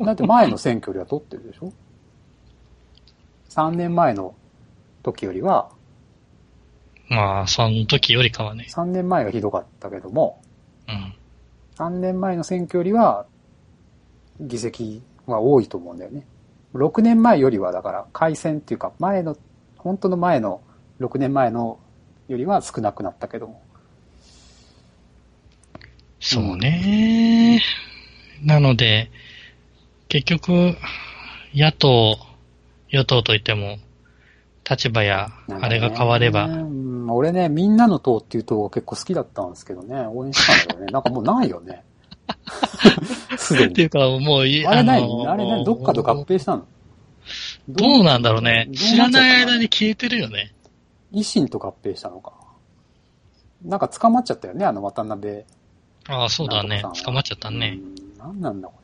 [0.00, 1.72] う だって前の選挙よりは取ってるでしょ
[3.50, 4.34] ?3 年前の
[5.04, 5.70] 時よりは、
[7.08, 8.66] まあ、その時よりかはね。
[8.68, 10.42] 3年前がひどかったけども、
[10.88, 11.14] うん。
[11.76, 13.26] 3年前の選挙よりは、
[14.40, 16.26] 議席は多いと思うんだよね。
[16.74, 19.36] 6年前よりは、だから、改選っていうか、前の、
[19.78, 20.60] 本当の前の、
[21.00, 21.78] 6年前の
[22.28, 23.62] よりは少なくなったけども。
[26.20, 27.62] そうね。
[28.42, 29.10] なので、
[30.08, 30.76] 結局、
[31.54, 32.18] 野党、
[32.90, 33.78] 与党といっても、
[34.68, 35.28] 立場や、
[35.60, 36.48] あれが変われば、う
[37.12, 40.86] ん俺ね、みんなの党っていう党が結構好きだったんですけどね、応援したんだけどね。
[40.92, 41.84] なんかもうないよね。
[43.36, 43.72] すでに。
[43.72, 46.64] っていうか、もうい、あれ何、のーあれ何どっかと合併したの？
[47.68, 48.68] どうなんだろうね。
[48.74, 50.54] 知らない間に消えてるよね。
[51.12, 52.32] 維新と合併したのか。
[53.64, 55.44] なんか捕まっちゃったよね、あの渡辺。
[56.08, 57.78] ああ、そうだね捕まっちゃったね。
[58.16, 58.18] うん。
[58.18, 58.74] なんなんだこ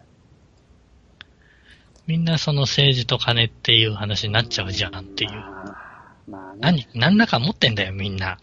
[2.07, 5.35] みんなその政治と金っていう話になっちゃうじゃんっていれ。
[5.35, 5.37] う。
[6.29, 6.87] まあ、まあね。
[6.95, 8.39] 何、何らか持ってんだよ、みんな。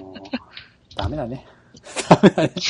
[0.00, 0.14] もう
[0.96, 1.46] ダメだね。
[2.08, 2.52] ダメだね。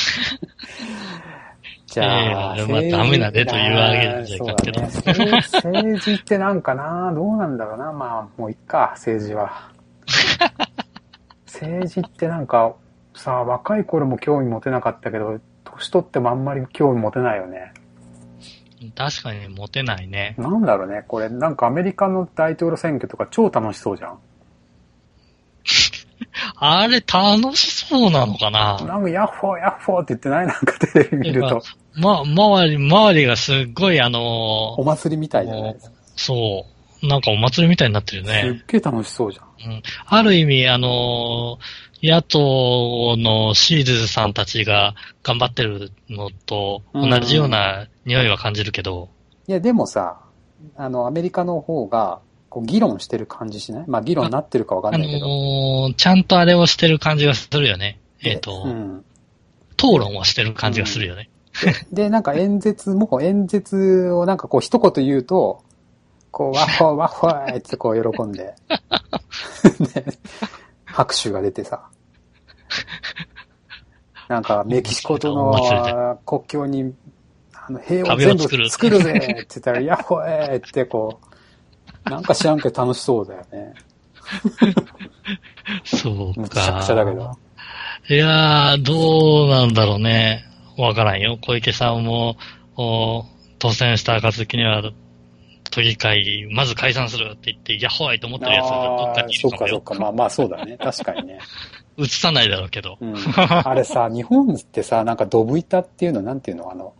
[1.85, 5.31] じゃあ、いやいやまあダメだねというわけじゃなくてそうだね。
[5.31, 7.91] 政 政治ってなんかな、どうなんだろうな？
[7.93, 9.69] まあ、もういっか、政治は。
[11.45, 12.73] 政治ってなんか、
[13.15, 17.73] さ、若い頃も興味持てなかったけど、年取ってもあんまり興味持てないよね。
[18.91, 20.35] 確かにモテないね。
[20.37, 21.03] なんだろうね。
[21.07, 24.19] これ、なんかアメリカの大統領選挙とか超楽しそうじゃん。
[26.55, 28.77] あれ楽しそうなのかな？
[28.85, 30.47] なんかヤッホーヤッホーって言ってない？
[30.47, 31.61] なんかテレビ見ると。
[31.95, 35.95] ま、周り、周りがすっごいあのお祭りみたいじゃないですか。
[36.15, 36.65] そ
[37.03, 38.63] なんかお祭りみたいになってるすっね。
[38.67, 39.71] げえ楽しそうじゃん。
[39.71, 39.83] うん。
[40.07, 44.93] ある意味、あのー野党のシールズさんたちが
[45.23, 49.09] 頑張ってるのと同じような匂いは感じるけど、
[49.47, 50.19] いや、でもさ、
[50.75, 53.85] あの、アメリカの方が、こう、議論してる感じしない？
[53.87, 55.27] まあ、議論になってるかわかんあないけど。
[55.27, 57.99] のーちゃんとあれをしてる感じがするよね。
[58.21, 59.03] えっ、と、うん。
[59.73, 61.29] 討論をしてる感じがするよね。
[61.91, 65.63] で、なんか演説も、演説をなんかこう一言言うと、
[66.31, 68.55] こう、ワッホーワッホーってこう喜んで、
[69.93, 70.05] で
[70.85, 71.89] 拍手が出てさ、
[74.29, 76.93] なんかメキシコとの国境に、
[77.53, 81.19] あの、平和壁全部を作るぜって言ったら、ヤッホーってこ
[82.05, 83.73] う、なんか知らんけど楽しそうだよね。
[85.83, 86.41] そうか。
[86.41, 87.37] むちゃくちゃだけど。
[88.09, 90.43] いやー、どうなんだろうね。
[90.77, 91.37] わからんよ。
[91.41, 92.37] 小池さんも、
[92.75, 93.25] お
[93.59, 94.81] 当選した暁には、
[95.73, 99.93] 都議会、まず解散するって言って、ヤッホーイと思ってるやつがどっかにいああー、そるかそっか。
[99.95, 100.77] まあまあそうだね。
[100.77, 101.39] 確かにね。
[101.97, 102.97] 映さないだろうけど。
[103.01, 106.93] うん、あれさ、日本ってさ、なんかドブ板っていうの、なんていうの、あの、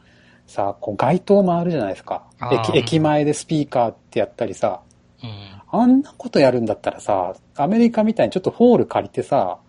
[0.47, 2.24] さ、こう街頭回るじゃないですか。
[2.51, 4.82] 駅駅前でスピーカーってやったりさ、
[5.24, 5.80] うん。
[5.82, 9.59] あんなことやるんだったらさ、アメリカみたいにちょっとホール借りてさ、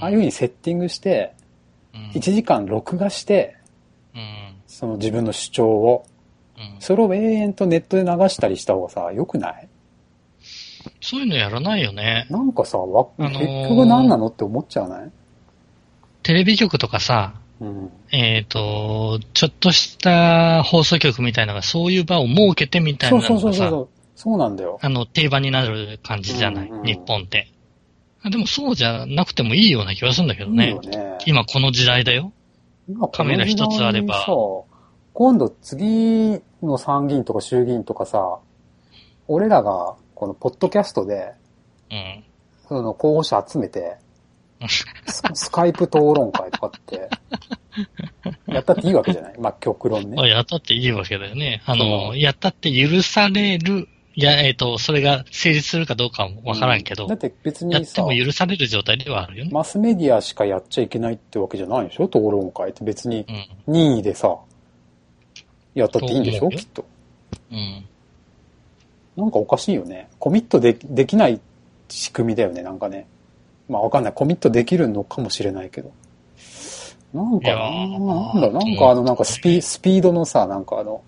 [0.00, 1.34] ああいう風にセッティングして、
[1.94, 3.56] うん、1時間録画して、
[4.14, 4.56] うん。
[4.66, 6.17] その自分の主張を、うん。
[6.80, 9.68] それを永遠とネットで流したりした方がさ、良くない？
[11.00, 12.26] そういうのやらないよね。
[12.30, 15.10] なんかさ、わあのー結局何なのって思っちゃわない？
[16.22, 17.90] テレビ局とかさ、うん。
[18.12, 23.88] えっ、と、ちょっとした放送局みたいなのがそういう場を設けてみたいそうそうそうそう。
[24.14, 24.78] そうなんだよ。
[24.80, 27.52] あの、定番になる感じじゃない、うんうん日本って。
[28.22, 30.66] あでもそうじゃなくてもいいような気がするんだけどね。
[30.66, 31.18] いいよね。
[31.26, 32.32] 今この時代だよ。
[32.88, 34.67] 今カメラ一つあればこの時代にさ
[35.18, 38.38] 今度次の参議院とか衆議院とかさ、
[39.26, 41.32] 俺らがこのポッドキャストで、
[41.90, 42.24] うん。
[42.68, 43.96] その候補者集めて、
[44.68, 44.84] ス
[45.34, 47.08] スカイプ討論会とかって、
[48.46, 49.34] やったっていいわけじゃない？
[49.40, 50.14] まあ極論ね。
[50.16, 51.62] まあやったっていいわけだよね。
[51.66, 59.50] あその、うやったって許される、いや、えっ、と、それが成立するかどうかはわからんけど、だって別やっても許される状態ではあるよね。
[59.52, 62.04] マスメディアしかやっちゃいけないってわけじゃないでしょ？
[62.04, 63.72] 討論会って別にうん。
[63.72, 64.36] 任意でさ、
[65.80, 66.48] やったっていいんでしょ？
[66.50, 66.84] きっと。
[67.50, 67.84] うん。
[69.16, 70.08] なんかおかしいよね。
[70.18, 71.40] コミットでできない
[71.88, 73.06] 仕組みだよね、なんかね。
[73.68, 74.12] まあわかんない。
[74.12, 75.90] コミットできるのかもしれないけど。
[77.12, 81.02] なんかな、なんだ、なんかあの、なんかスピスピードのさ、なんかあの、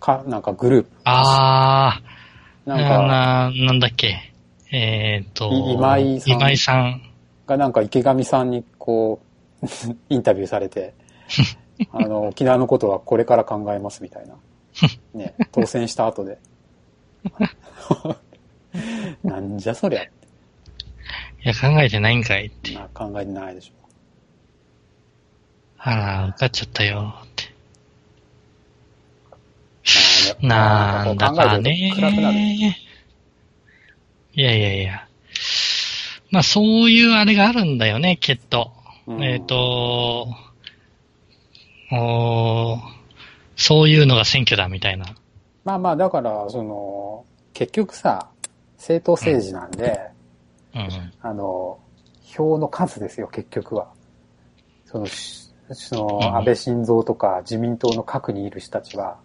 [0.00, 0.90] か、なんかグループ。
[1.04, 4.32] あー、なんか、な、なんだっけ。
[4.72, 7.02] えっ、と、い今井さん今井さん。
[7.46, 9.20] がなんか池上さんにこ
[9.62, 9.66] う、
[10.08, 10.94] インタビューされて、
[11.92, 14.36] あの、沖縄のことはこれから考えますみたいな。
[15.14, 16.38] ね、当選した後で。
[19.22, 20.10] なんじゃそりゃって
[21.44, 22.74] いや、考えてないんかいって。
[22.74, 23.72] な考えてないでしょ。
[25.78, 27.54] あら、受かっちゃったよって。
[30.40, 31.74] まあなんだかね。
[34.32, 35.06] いやいやいや。
[36.30, 38.72] まあそういうあれがあるんだよね、きっと。
[39.06, 40.34] うんえっ、と、
[43.56, 45.06] そういうのが選挙だみたいな。
[45.64, 48.28] まあまあ、だから、その、結局さ、
[48.76, 50.00] 政党政治なんで、
[50.74, 51.12] うん。
[51.20, 51.78] あの、
[52.22, 53.88] 票の数ですよ、結局は。
[54.86, 59.18] その、しその、うん安倍晋三とか自民党の核にいる人たちは、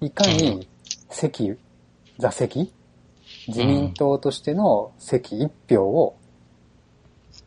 [0.00, 0.68] いかうに
[1.10, 1.56] 席、
[2.18, 2.72] 座席
[3.48, 6.18] 自民党としての席一票を、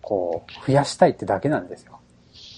[0.02, 2.00] こう、増やしたいってだけなんですよ。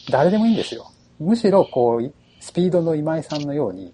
[0.10, 0.92] 誰でもいいんですよ。
[1.22, 3.94] むしろ、こう、スピードの今井さんのように、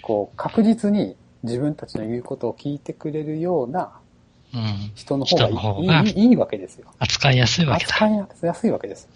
[0.00, 3.92] こう、確実に自分たちの言うことを聞いてくれるような
[4.54, 4.92] うん。
[4.94, 6.86] 人の方がいい人の方がいいいいいわけですよ。
[6.98, 7.90] 扱いやすいわけだ。
[7.90, 9.08] 扱いやすいわけです。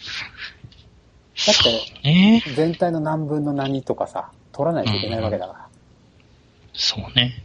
[1.47, 5.69] だって、ね全体の何分の何とかさ、取らないといけないわけだから。
[6.73, 7.43] そうね。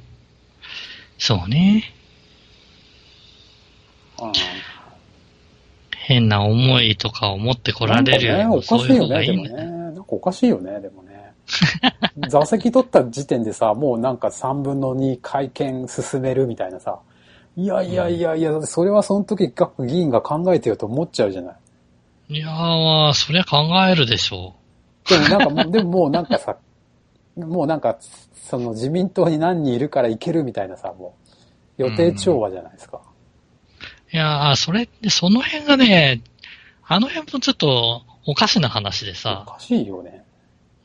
[1.17, 1.83] そうね。
[4.21, 4.31] うん
[6.03, 9.57] 変な思いとかを持ってこられるよりおもそういう方かしいよね、がいいんだよ。
[9.57, 9.81] でもね。
[9.81, 11.33] なんかおかしいよね、でもね。
[12.29, 16.99] 座席取った時点でさ、もうなんか3分の2会見進めるみたいなさ。
[17.57, 21.55] いやいやいやいや、それはその時各議員が考えてよと思っちゃうじゃない。
[22.29, 23.57] いやー、まあそりゃ考
[23.89, 24.55] えるでしょ
[25.09, 26.55] でもなんか でももうなんかさ、
[27.35, 27.97] もうなんか、
[28.33, 31.15] その自民党に何人いるからいけるみたいなさ、も
[31.77, 32.97] う、予定調和じゃないですか。
[32.97, 33.10] う。
[34.13, 36.21] いやー、それって、その辺がね、
[36.85, 40.25] あの辺もちょっとおかしな話でおさ、かしいよね。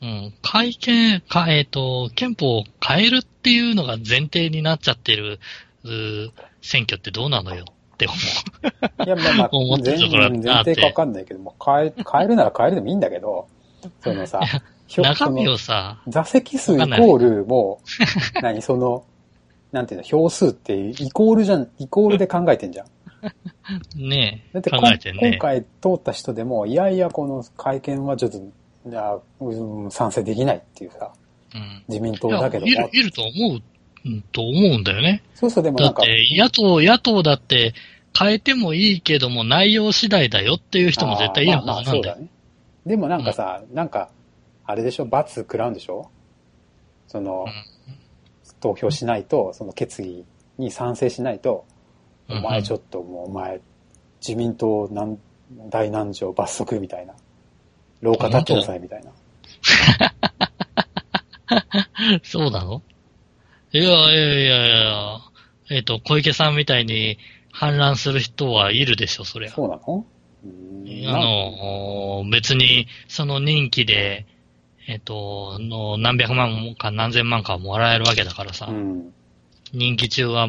[0.01, 5.39] うん、会見、か、えっ、と、憲法を変えるっていうのが前提になっちゃってる
[5.83, 8.15] う選挙ってどうなのよって思
[9.01, 9.05] う。
[9.05, 13.47] いや、まあまあ 思、って全るとこ前提かわかんないけども、変え、変えるなら変えるでもいいんだけど、
[14.01, 14.41] そのさ、
[14.97, 17.81] 中身をさ、座席数イコールも
[18.37, 19.03] う、何、その、
[19.71, 22.87] なんていうの、票数ってイコールじゃん、イコールで考えてんじゃん。
[23.95, 25.39] ねだって考えてんね今。
[25.39, 31.11] 回通った人でも、いやいやこの会見はちょっと、いや、うん賛成できないっていうさ、
[31.53, 31.83] うん。
[31.87, 33.61] 自民党だけどいる、いると思う、
[34.05, 35.23] うんと思うんだよね。
[35.33, 37.73] そうそうでもなんか、だって、野党、野党だって
[38.17, 42.01] 変えてもいいけども内容次第だよっていう人も絶対いるはずなんだよ。
[42.05, 42.27] まあね。
[42.85, 44.09] でもなんかさ、なんか、
[44.65, 46.09] あれでしょ、罰食らうんでしょ？
[47.07, 47.45] その、
[48.59, 50.25] 投票しないと、その決議
[50.57, 51.76] に賛成しないと、うん
[52.29, 53.61] お前ちょっともうお前、
[54.19, 55.17] 自民党なん
[55.69, 57.13] 大難情罰則みたいな。
[58.01, 59.11] 廊下立ってくださいみたいな。
[62.23, 62.81] そうなの？
[63.71, 65.19] いやいやいやいや、
[65.71, 67.17] えっ、と、小池さんみたいに
[67.51, 69.51] 反乱する人はいるでしょ、そりゃ。
[69.51, 70.05] そうなの？
[71.09, 74.25] あの、別に、その任期で、
[74.87, 79.13] えっ、と、の何百万か何千万かもらえるわけだからさ、うん。
[79.73, 80.47] 任期中は、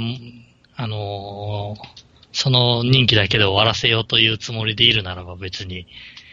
[0.80, 1.76] あの、
[2.32, 5.88] その任期だけで終わらせようというつもりでいるならば別に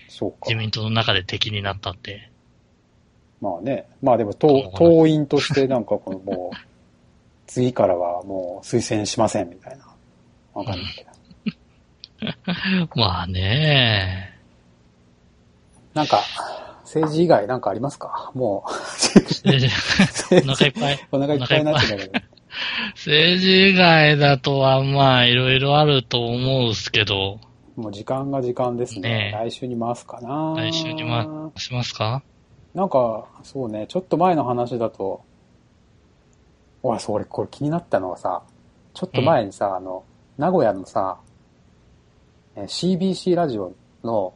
[0.07, 0.55] そうか自。
[0.55, 2.29] 民党の中で敵になったって。
[3.41, 3.87] まあね。
[4.03, 6.57] まあでも党、党員としてなんかこのもう、
[7.47, 9.85] 次からはもう推薦しませんみたいな。
[10.53, 12.89] わかんないけど。
[12.95, 14.31] まあね
[15.95, 16.21] なんか、
[16.83, 18.31] 政治以外なんかありますか？
[18.35, 18.69] もう、
[20.37, 21.07] お腹いっぱい。
[21.11, 22.34] お腹いっぱいになってんだけど。
[22.95, 27.39] 政治以外だとはまあいろいろあると思うっすけど、
[27.75, 29.09] もう時間が時間ですね。
[29.09, 29.37] ねえ。
[29.37, 30.53] 来週に回すかな。
[30.57, 31.27] 来週に回
[31.57, 32.23] しますか？
[32.73, 35.21] なんか、そうね、ちょっと前の話だと、
[36.83, 38.41] おい、そう、俺これ気になったのがさ、
[38.93, 40.03] ちょっと前にさ、あの、
[40.37, 41.17] 名古屋のさ、
[42.55, 44.33] えー CBC ラジオの、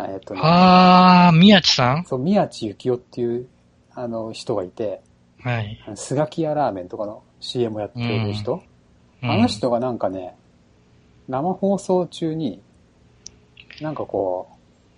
[0.00, 2.04] えっ、とね、あー、宮地さん？
[2.06, 3.46] そう、宮地幸雄っていう、
[3.94, 5.00] あの、人がいて、
[5.42, 5.78] はい。
[5.94, 8.60] スガキヤラーメンとかの CM をやってる人、うん
[9.20, 10.36] あの人がなんかね、
[11.28, 12.62] 生放送中に、
[13.80, 14.48] なんかこ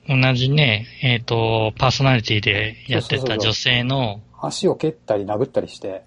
[0.08, 6.04] 同じね、えっ、と、パーソナリティでやってた女性の、う、足を蹴ったり殴ったりして、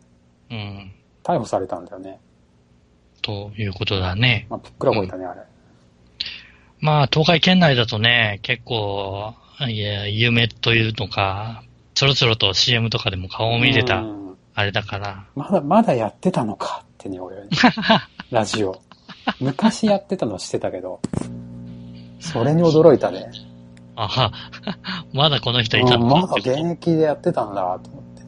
[0.51, 0.91] うん、
[1.23, 2.19] 逮捕されたんだよね。
[3.21, 4.45] ということだね。
[4.49, 5.41] まあ、ぷっくらこいたね、あれ。
[6.79, 9.33] まあ、東海圏内だとね、結構、
[9.67, 11.63] いや、有名というのか、
[11.93, 14.22] ちょろちょろと CM とかでも顔を見てた、うん
[14.55, 17.49] あれだから、まだ、まだやってたのかってね、俺はね。
[18.29, 18.79] ラジオ。
[19.39, 20.99] 昔やってたのしてたけど、
[22.19, 23.31] それに驚いたね。
[23.95, 24.31] あは、
[25.13, 28.23] まだこの人いたうんのまだ現役でやってたんだと思って。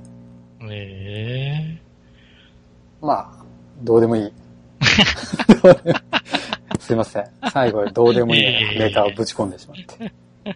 [0.71, 1.81] え
[3.01, 3.45] まあ、
[3.83, 4.33] どうでもいい。
[6.79, 7.25] すいません。
[7.51, 10.11] 最後、どうでもいいネタをぶち込んでしまって。
[10.45, 10.53] え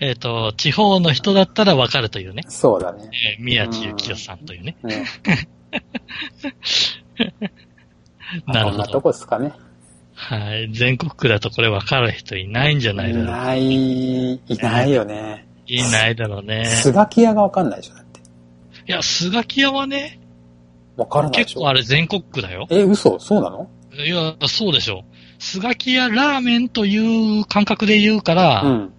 [0.00, 2.42] えっ、と、地方の人だったらわかるというね。
[2.48, 3.10] そうだね。
[3.38, 4.76] えー宮地幸雄さんというね。
[4.82, 5.04] ね
[8.46, 9.00] なるほこんなとど。
[9.00, 9.52] こですかね。
[10.14, 10.72] はい。
[10.72, 13.26] 全国区だとこれわかる人いないんじゃないいだろう。
[13.26, 15.46] ない、いないよね。
[15.66, 16.64] いないだろうね。
[16.66, 18.20] スガキ屋がわかんないでしょ、だって。
[18.20, 18.22] い
[18.92, 20.20] や、スガキ屋はね、
[20.96, 21.68] わからない結構。
[21.68, 22.66] あれ全国区だよ。
[22.70, 23.18] え、嘘？
[23.18, 23.68] そうなの？
[23.96, 25.04] いや、そうでしょ。
[25.38, 28.93] スガキ屋ラーメンという感覚で言うから、うん。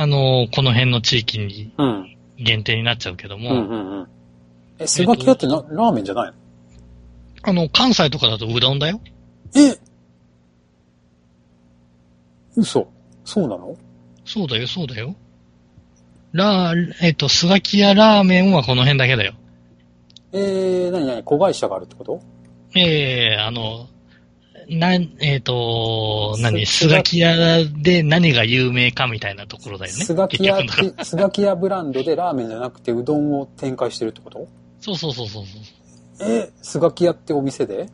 [0.00, 2.16] あの、この辺の地域にうん。
[2.38, 4.08] 限定になっちゃうけども、うんうんうん。
[4.78, 6.34] え、スガキ屋ってな、ラーメンじゃないの？
[7.42, 9.00] あの、関西とかだとうどんだよ。
[9.56, 9.76] え？
[12.54, 12.88] 嘘
[13.24, 13.76] そうなの？
[14.24, 15.16] そうだよ、そうだよ。
[16.30, 19.34] ラー、えっ、と、スガキ屋ラーメンはこの辺だけだよ。
[20.30, 22.20] えー、なになに子会社があるってこと？
[22.76, 23.88] ええあの、
[24.68, 30.04] な、えっ、と、何、すスガキ屋で何が有名かみたいなところだよね。
[30.04, 30.58] スガキ屋
[31.02, 34.46] スガキ屋ブランドでラーメンじゃなくてうどんを展開してるってこと？
[34.80, 35.58] そうそうそうそうそ
[36.26, 36.30] う。
[36.30, 37.88] え、スガキ屋ってお店で？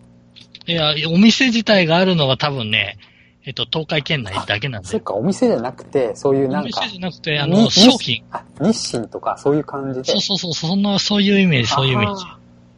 [0.67, 2.99] いや、お店自体があるのは多分ね、
[3.47, 4.91] えっ、と、東海圏内だけなんだよ。
[4.91, 8.25] そっか、お店じゃなくて、そういうおなんか店、じゃなくて、あにの、商品。
[8.31, 10.05] あ、日清とかそういう感じで？
[10.05, 12.25] そうそうそう、そんな、そういうイメージ、そういうイメージ。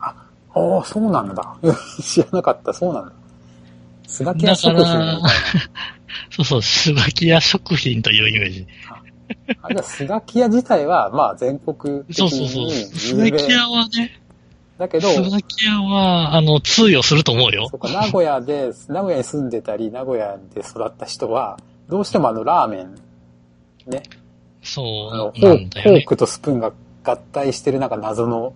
[0.01, 1.57] あーあー、そうなんだ。
[2.03, 3.13] 知らなかった、そうなんだ。
[4.07, 5.23] スガキ屋だか食品
[6.31, 8.67] そうそう、スガキ屋食品というイメージ。
[8.89, 9.03] な。
[9.63, 12.65] あ、じゃあスガキ屋自体は、まあ全国的そうそうそう。
[12.67, 14.21] にスガキ屋はね、
[14.79, 17.77] だけど、スガキ屋は、あの、通用すると思うよそ。
[17.77, 22.95] うか、名古屋で、 名古屋に住んでたり、名古屋で育った人は、どうしてもあのラーメン、
[23.87, 24.03] ね、
[24.63, 24.83] そ
[25.13, 25.99] あの、う、フォーなんだよね。
[25.99, 26.73] フォークとスプーンが
[27.05, 28.53] 合体してるなんか謎の、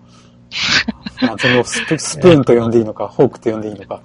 [1.22, 4.02] まあ、そのスプスプーンと呼んでいいのか、フォークと呼んでいいのか。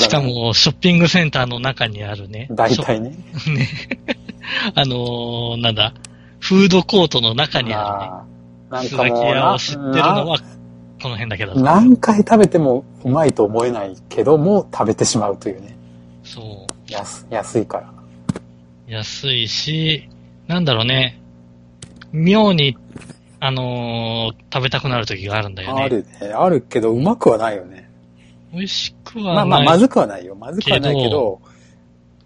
[0.00, 2.48] しかも、ショッピングセンターの中にあるね。
[2.50, 3.10] 大体ね。
[3.10, 3.16] ね。
[4.74, 5.92] あのーなんだ、
[6.38, 8.26] フードコートの中にあ
[8.72, 8.88] るね。
[8.88, 10.38] スガキかもう屋を知ってるのは、
[11.02, 15.76] この辺だけだな、何回食べてもうまいと思えないけども、食べてしまうというね。
[16.24, 16.92] そう。
[16.92, 17.90] 安安いから。
[18.88, 20.08] 安いし、
[20.46, 21.20] なんだろうね。
[22.12, 22.76] 妙に、
[23.40, 25.82] あのー食べたくなる時があるんだよね。
[25.82, 26.32] あるね。
[26.34, 27.85] あるけど、うまくはないよね。
[28.56, 29.34] 美味しくはない。
[29.34, 30.34] まあまあ、まずくはないよ。
[30.34, 31.40] まずくはないけけど、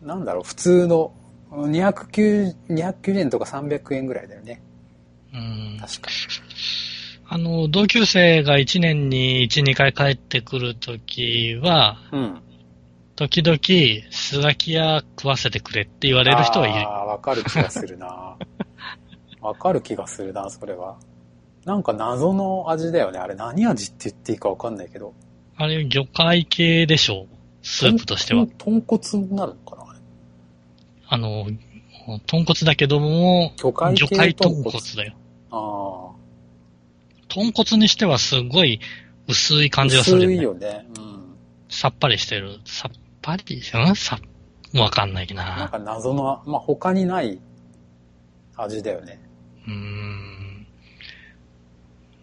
[0.03, 1.13] なんだろう、普通の、
[1.51, 4.63] 290 290円とか300円ぐらいだよね。
[5.35, 5.79] うん。
[5.81, 6.11] 確か。
[7.27, 12.41] あの、同級生が1年に1、2回帰ってくるときは、うん。
[13.17, 13.59] 時々、
[14.13, 16.89] スガキ屋食わせてくれって言われる人はいる。
[16.89, 18.37] ああ、わかる気がするな。
[19.43, 20.97] わかる気がするな、それは。
[21.65, 23.19] なんか謎の味だよね。
[23.19, 25.13] あれ何味って言っていいかわかんないけど。
[25.63, 27.27] あれ、魚介系でしょ？
[27.63, 28.47] スープとしては。
[28.59, 29.95] 豚骨になるのかな
[31.09, 31.47] あの、
[32.27, 35.15] 豚骨だけども、魚介系魚介豚豚骨骨だよ。
[35.51, 36.17] あ
[37.29, 38.81] 豚骨にしてはすごい
[39.29, 39.71] 薄いあ。
[39.71, 40.37] 感じがするよ薄ね。
[40.37, 40.87] いよね。
[40.97, 41.37] うん。
[41.69, 42.59] さっぱりしてる。
[42.65, 43.95] さっぱりうん？
[43.97, 44.19] さ
[44.75, 45.45] わかんないな。
[45.57, 47.39] なんか謎の、まあ、他にない
[48.57, 49.21] 味だよね。
[49.67, 50.30] うーん。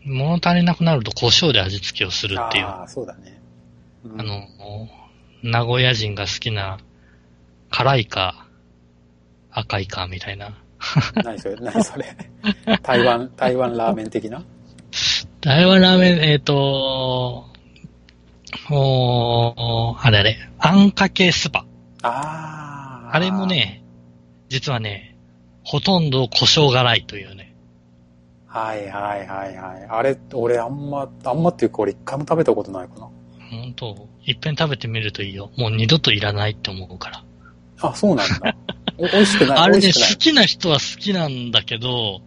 [0.07, 2.65] 物足りなくなると胡椒で味付けをするっていう。
[2.65, 3.41] ああ、そうだね。
[4.05, 4.47] うんあの、
[5.43, 6.79] 名古屋人が好きな、
[7.69, 8.47] 辛いか、
[9.51, 10.57] 赤いか、みたいな。
[11.23, 12.05] 何それ何それ
[12.83, 14.43] 台湾、台湾ラーメン的な？
[15.41, 17.45] 台湾ラーメン、えっ、と、
[18.69, 21.65] おーあれあれ、あんかけスパ。
[22.01, 23.15] ああ。
[23.15, 23.45] あれも。
[23.45, 23.83] ね、
[24.49, 25.15] 実はね、
[25.63, 27.53] ほとんど胡椒辛いというね。
[28.57, 29.87] はいはいはいはい。
[29.87, 33.01] あれ、俺あんま、あんまっていうか俺一回も食べたことないかな。
[33.49, 35.51] 本当いっぺん食べてみるといいよ。
[35.57, 37.23] もう二度といらないって思うから。
[37.81, 38.55] あ、そうなんだ。
[38.97, 42.21] お美味しくない あれね、好きな人は好きなんだけど、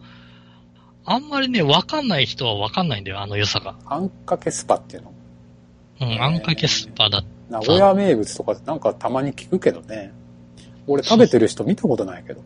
[1.05, 3.75] あんまりね、わかんない人はわかんないんだよ、あの良さが。
[3.87, 5.13] あんかけスパっていうの？
[6.03, 7.25] うん、あんかけスパだ。
[7.51, 10.13] 名古屋名物とかなんかたまに聞くけどね。
[10.87, 12.41] 俺食べてる人見たことないけど。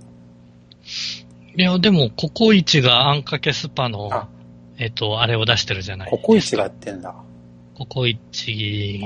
[1.57, 4.29] いや、でも、ココイチがあんかけスパのあ、
[4.79, 6.11] えっと、あれを出してるじゃない。
[6.11, 7.15] ココイチがやってんだ。
[7.77, 9.01] ココイチ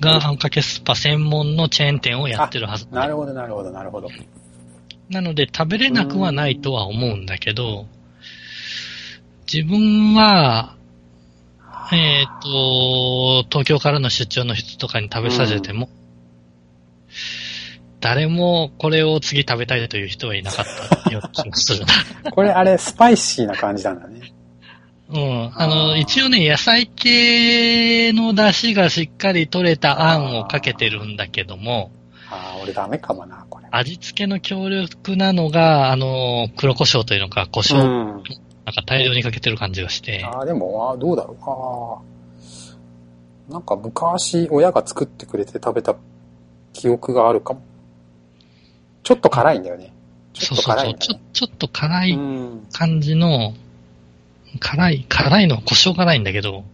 [0.00, 2.86] があんかけスパ専門のチェーン店をやってるはず。
[2.90, 4.08] なるほどなるほどなるほど。
[5.08, 7.86] なので食べれなくはないとは思うんだけど、
[9.52, 10.76] 自分は、
[11.92, 15.90] えっ、と、東京からの出張の人とかに食べさせても、
[18.02, 20.64] 誰もこれを次食べたいという人はいなかっ
[21.04, 21.86] たような気がするな。
[22.32, 24.20] これあれスパイシーな感じなんだね。
[25.08, 25.52] うん。
[25.54, 31.92] あの、あー一応ね、野菜系の出汁がしっかり取れたあんをかけてるんだけども、
[32.28, 33.68] ああ、俺ダメかもな、これ。
[33.70, 38.22] 味付けの強力なのが、あの、黒胡椒というのか、胡椒、うん。
[38.64, 41.36] なんか大量にかけてる感じがして、ああ、でも、ああ、どうだろう。
[41.44, 41.98] あ
[43.50, 43.52] あ。
[43.52, 45.94] なんか昔、親が作ってくれて食べた
[46.72, 47.60] 記憶があるかも。
[49.02, 49.92] ちょっと辛いんだよね。
[50.34, 50.94] そうそうそう。
[50.94, 52.66] ちょちょっと辛いうん。
[52.72, 53.54] 感じの、
[54.60, 56.64] 辛い、辛いの、胡椒辛いんだけど、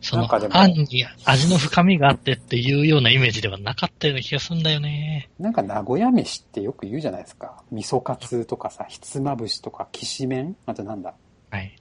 [0.00, 5.30] そのあんに味の深みがあってっていうようなイメージではなかったような気がするんだよね。
[5.38, 7.62] なんか名古屋飯ってよく言うじゃないですか。
[7.72, 10.56] 味噌カツとかさ、ひつまぶしとか、きしめん？
[10.66, 11.14] あとなんだ？
[11.50, 11.74] はい。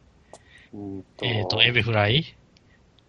[0.73, 2.23] うーんと、えっ、と、エビフライ？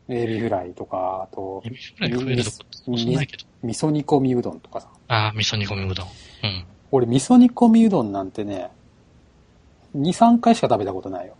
[0.08, 3.44] エビフライとか、あとエ、ビフライ食えるとこそうそうないけど。
[3.62, 4.88] 味噌煮込みうどんとかさ。
[5.06, 6.08] ああ、味噌煮込みうどん。
[6.44, 6.64] うん。
[6.90, 8.70] 俺、味噌煮込みうどんなんてね、
[9.96, 11.34] 2、3回しか食べたことないよ。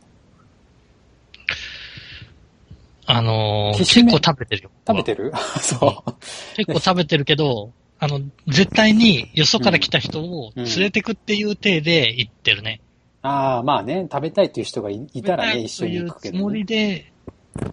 [3.06, 4.70] あのー結構食べてるよ。
[4.86, 5.32] 食べてる？
[5.60, 6.12] そう。
[6.56, 12.80] 結構食べてるけど、あの、絶対によそから来た人を連れてくっていう体で行ってるね。
[13.22, 16.64] ああ、まあね、食べたいっていう人がいいたらね、一緒に行くけど、食べたいというつもりね。
[16.64, 17.12] で、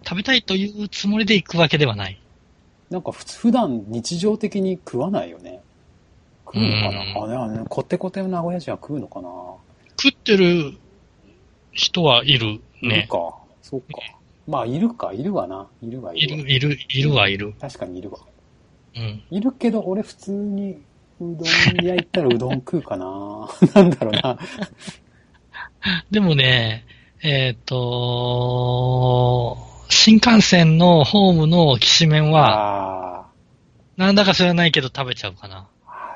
[0.04, 2.20] 食べたいというつもりで行くわけではない。
[2.90, 5.60] なんか普通、普段日常的に食わないよね。
[6.54, 9.28] 食うのかなうんあねあね、コテコテの名古屋人は食うのかな？
[10.00, 10.74] 食ってる
[11.72, 12.98] 人はいるね。
[12.98, 13.36] いるか。
[13.62, 13.86] そうか。
[14.46, 15.68] まあ、いるか、いるわな。
[15.82, 17.54] いるわ、いいるいる、いるはいる。
[17.60, 18.18] 確かにいるわ。
[18.96, 19.22] うん。
[19.30, 20.80] いるけど、俺普通に、う
[21.20, 24.38] どん屋行ったらうどん食うかな なんだろうな。
[26.10, 26.84] でもね、
[27.22, 29.56] えっ、と、
[29.88, 33.26] 新幹線のホームのきしめんは、あ
[33.96, 35.68] なんだか知らないけど食べちゃうかな。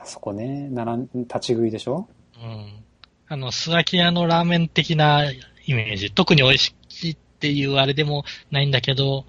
[0.06, 2.08] そこね、ならん、立ち食いでしょ？
[2.42, 2.82] うん。
[3.28, 5.38] あの、スガキ屋のラーメン的なイ
[5.74, 6.12] メージ。
[6.12, 9.24] 特に美味しいっていうあれでもないんだけど、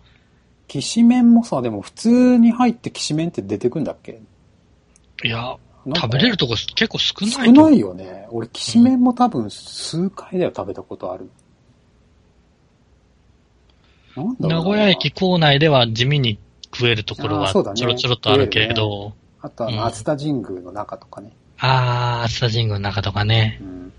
[0.67, 4.21] きしめんもさ、でも普通に入ってきしめんって出てくんだっけ？
[5.23, 5.57] いや、
[5.95, 8.27] 食べれるとこ結構少ない少とないよね。
[8.29, 11.29] 俺、きしめんも多分数回だよ、食べたことある。
[14.15, 16.39] なん名古屋駅構内では地味に
[16.73, 21.31] 食えるところはちょろちょろっとあるけれど、あとは、うん熱田神宮の中とかね。
[21.59, 23.57] あー、熱田神宮の中とかね。
[23.61, 23.93] うん。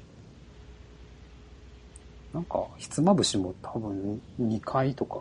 [2.35, 5.21] なんか、ひつまぶしも多分2回とか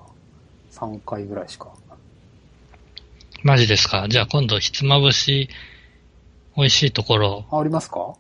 [0.72, 1.72] 3回ぐらいしか。
[3.44, 4.08] マジですか？
[4.10, 5.48] じゃあ今度ひつまぶし
[6.56, 8.16] 美味しいところあ、ありますか？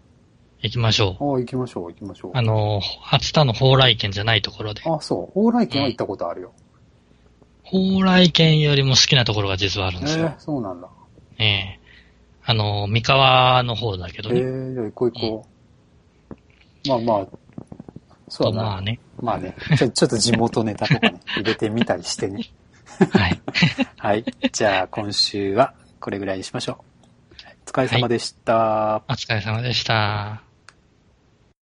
[0.61, 1.35] 行きましょう。
[1.37, 2.31] あ、行きましょう、行きましょう。
[2.33, 4.81] あの、熱田の蓬莱県じゃないところで。
[4.85, 5.39] あ、そう。
[5.39, 6.53] 蓬莱県は行ったことあるよ。
[7.63, 10.25] 蓬莱県よりも好きなところが実はあるんえですよ。
[10.27, 10.87] ー、そうなんだ。
[11.39, 11.79] ええ
[12.49, 14.39] あの、三河の方だけどえね。
[14.39, 15.45] ー、じゃあ行こう行こ
[16.85, 16.87] う。
[16.87, 17.27] まあまあ、
[18.29, 18.69] そうだな。
[18.69, 18.99] まあね。
[19.21, 19.53] まあね。
[19.77, 22.45] ちょ、ちょっと地元ネタとかね、 入れてみたりしてね。
[23.11, 23.41] はい。
[23.99, 24.23] はい。
[24.53, 26.75] じゃあ今週はこれぐらいにしましょう。
[27.67, 29.03] お疲れ様でした。
[29.09, 30.46] お疲れ様でした。